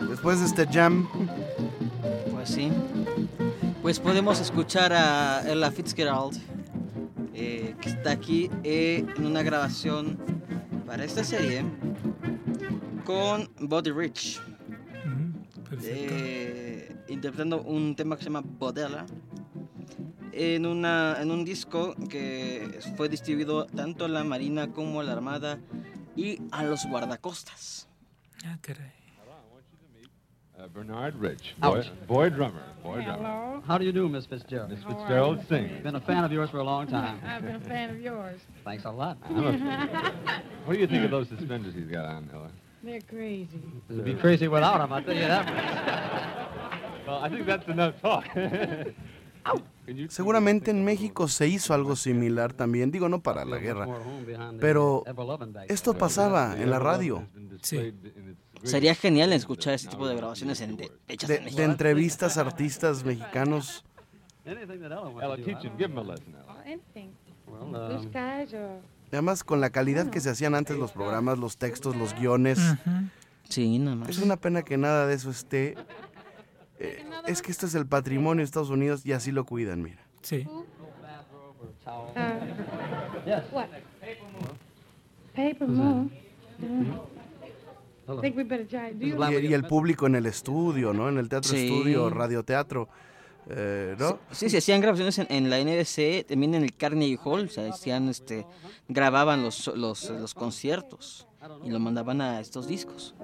[0.09, 1.09] después de este jam,
[2.32, 2.70] Pues sí.
[3.82, 6.39] Pues podemos escuchar a Ella Fitzgerald,
[7.34, 10.18] eh, que está aquí eh, en una grabación
[10.86, 11.64] para esta serie
[13.05, 14.41] con Buddy Rich,
[15.82, 19.07] eh, interpretando un tema que se llama Bodella
[20.32, 25.12] en, una, en un disco que fue distribuido tanto a la Marina como a la
[25.12, 25.59] Armada
[26.19, 27.87] y a los guardacostas.
[28.45, 28.93] Ah, caray.
[30.59, 33.23] Uh, Bernard Rich, boy, boy drummer, boy drummer.
[33.23, 33.62] Hello.
[33.64, 34.71] How do you do, Miss Fitzgerald?
[34.71, 35.81] Miss Fitzgerald sings.
[35.85, 37.21] Been a fan of yours for a long time.
[37.25, 38.41] I've been a fan of yours.
[38.64, 39.19] Thanks a lot.
[39.31, 39.33] A-
[40.64, 42.51] what do you think of those suspenders he's got on, Ella?
[42.83, 43.62] They're crazy.
[43.89, 46.45] It'd be crazy without them, I'll tell you that much.
[47.07, 48.25] Well, I think that's enough talk.
[48.35, 48.95] Can
[49.47, 49.62] you-
[50.09, 53.86] seguramente en México se hizo algo similar también, digo no para la guerra,
[54.61, 55.05] pero
[55.68, 57.26] esto pasaba en la radio,
[57.62, 57.93] Sí.
[58.62, 62.41] Sería genial escuchar este tipo de grabaciones en, de, hechas de, en de entrevistas a
[62.41, 63.84] artistas mexicanos.
[64.47, 65.76] Anything that Ella wants Ella, to do, teach him.
[65.76, 66.45] Give him a lesson, Ella.
[66.49, 67.11] Or anything.
[67.47, 68.80] Well, Blue um,
[69.12, 72.59] Además, con la calidad que se hacían antes los programas, los textos, los guiones.
[73.49, 74.09] Sí, nada más.
[74.11, 75.76] Es una pena que nada de eso esté.
[76.79, 80.03] Eh, es que esto es el patrimonio de Estados Unidos y así lo cuidan, mira.
[80.22, 80.47] Sí.
[88.47, 88.93] better try.
[88.95, 91.09] Do you Y, y el público en el estudio, ¿no?
[91.09, 91.66] En el teatro Sí.
[91.66, 92.89] estudio, radioteatro,
[93.51, 94.18] eh, ¿no?
[94.31, 98.09] Sí, se hacían grabaciones en, en la NBC, también en el Carnegie Hall, se hacían,
[98.09, 98.47] este,
[98.89, 101.26] grababan los, los, los conciertos
[101.64, 103.14] y lo mandaban a estos discos.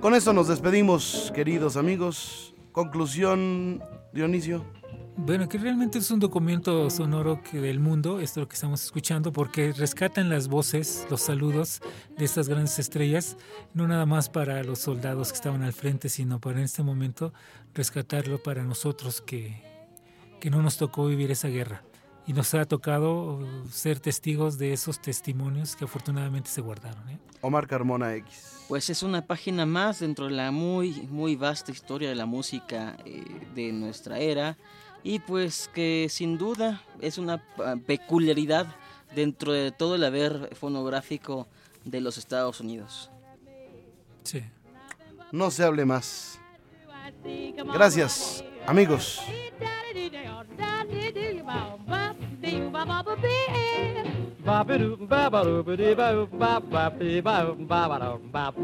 [0.00, 2.54] Con eso nos despedimos, queridos amigos.
[2.72, 3.82] Conclusión,
[4.14, 4.64] Dionisio.
[5.18, 8.82] Bueno, que realmente es un documento sonoro que del mundo, esto es lo que estamos
[8.82, 11.82] escuchando, porque rescatan las voces, los saludos
[12.16, 13.36] de estas grandes estrellas,
[13.74, 17.34] no nada más para los soldados que estaban al frente, sino para en este momento
[17.74, 19.62] rescatarlo para nosotros que,
[20.40, 21.82] que no nos tocó vivir esa guerra.
[22.30, 23.40] Y nos ha tocado
[23.72, 27.08] ser testigos de esos testimonios que afortunadamente se guardaron.
[27.08, 27.18] ¿eh?
[27.40, 28.66] Omar Carmona X.
[28.68, 32.96] Pues es una página más dentro de la muy, muy vasta historia de la música
[33.04, 33.24] eh,
[33.56, 34.56] de nuestra era
[35.02, 38.76] y pues que sin duda es una ah, peculiaridad
[39.12, 41.48] dentro de todo el haber fonográfico
[41.84, 43.10] de los Estados Unidos.
[44.22, 44.44] Sí.
[45.32, 46.38] No se hable más.
[47.74, 49.20] Gracias, amigos.
[54.50, 55.62] bop doop bop doop
[55.94, 58.54] bop bop bop bop bop bop bop bop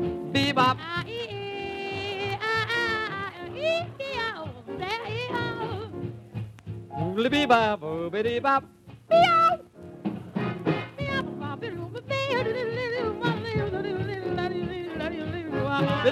[7.26, 7.80] Bee bop,
[8.12, 8.62] bee bop,
[9.11, 9.51] meow.
[10.99, 12.03] Meow, bop, bee bop, bee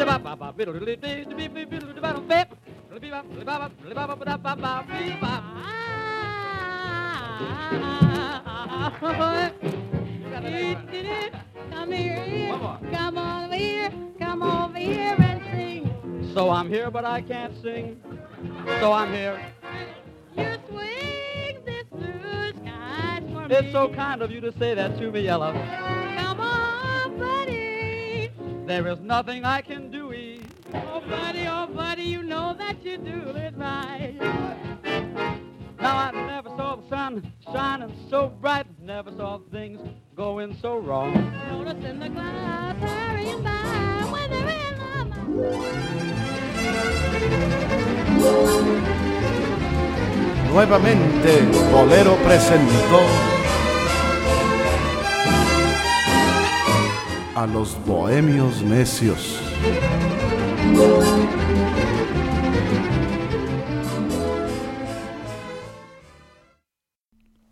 [0.04, 0.98] bop, bop, bop, bee bop, bee
[3.94, 5.42] bop, bee bop, bee bop.
[11.70, 12.58] Come here,
[12.92, 16.32] come over here, come over here and sing.
[16.34, 18.00] So I'm here, but I can't sing.
[18.80, 19.38] So I'm here.
[20.36, 25.10] You swing this blue skies for It's so kind of you to say that to
[25.10, 25.52] me, Ella.
[26.16, 28.30] Come on, buddy.
[28.66, 30.12] There is nothing I can do.
[30.14, 30.40] E.
[30.72, 34.73] Oh, buddy, oh, buddy, you know that you do it right.
[35.84, 39.78] Now I never saw the sun shining so bright, never saw things
[40.16, 41.12] going so wrong.
[41.50, 44.78] Noticing the clouds hurrying by when they're in
[50.48, 53.00] Nuevamente, Bolero presentó
[57.34, 59.38] a los bohemios necios.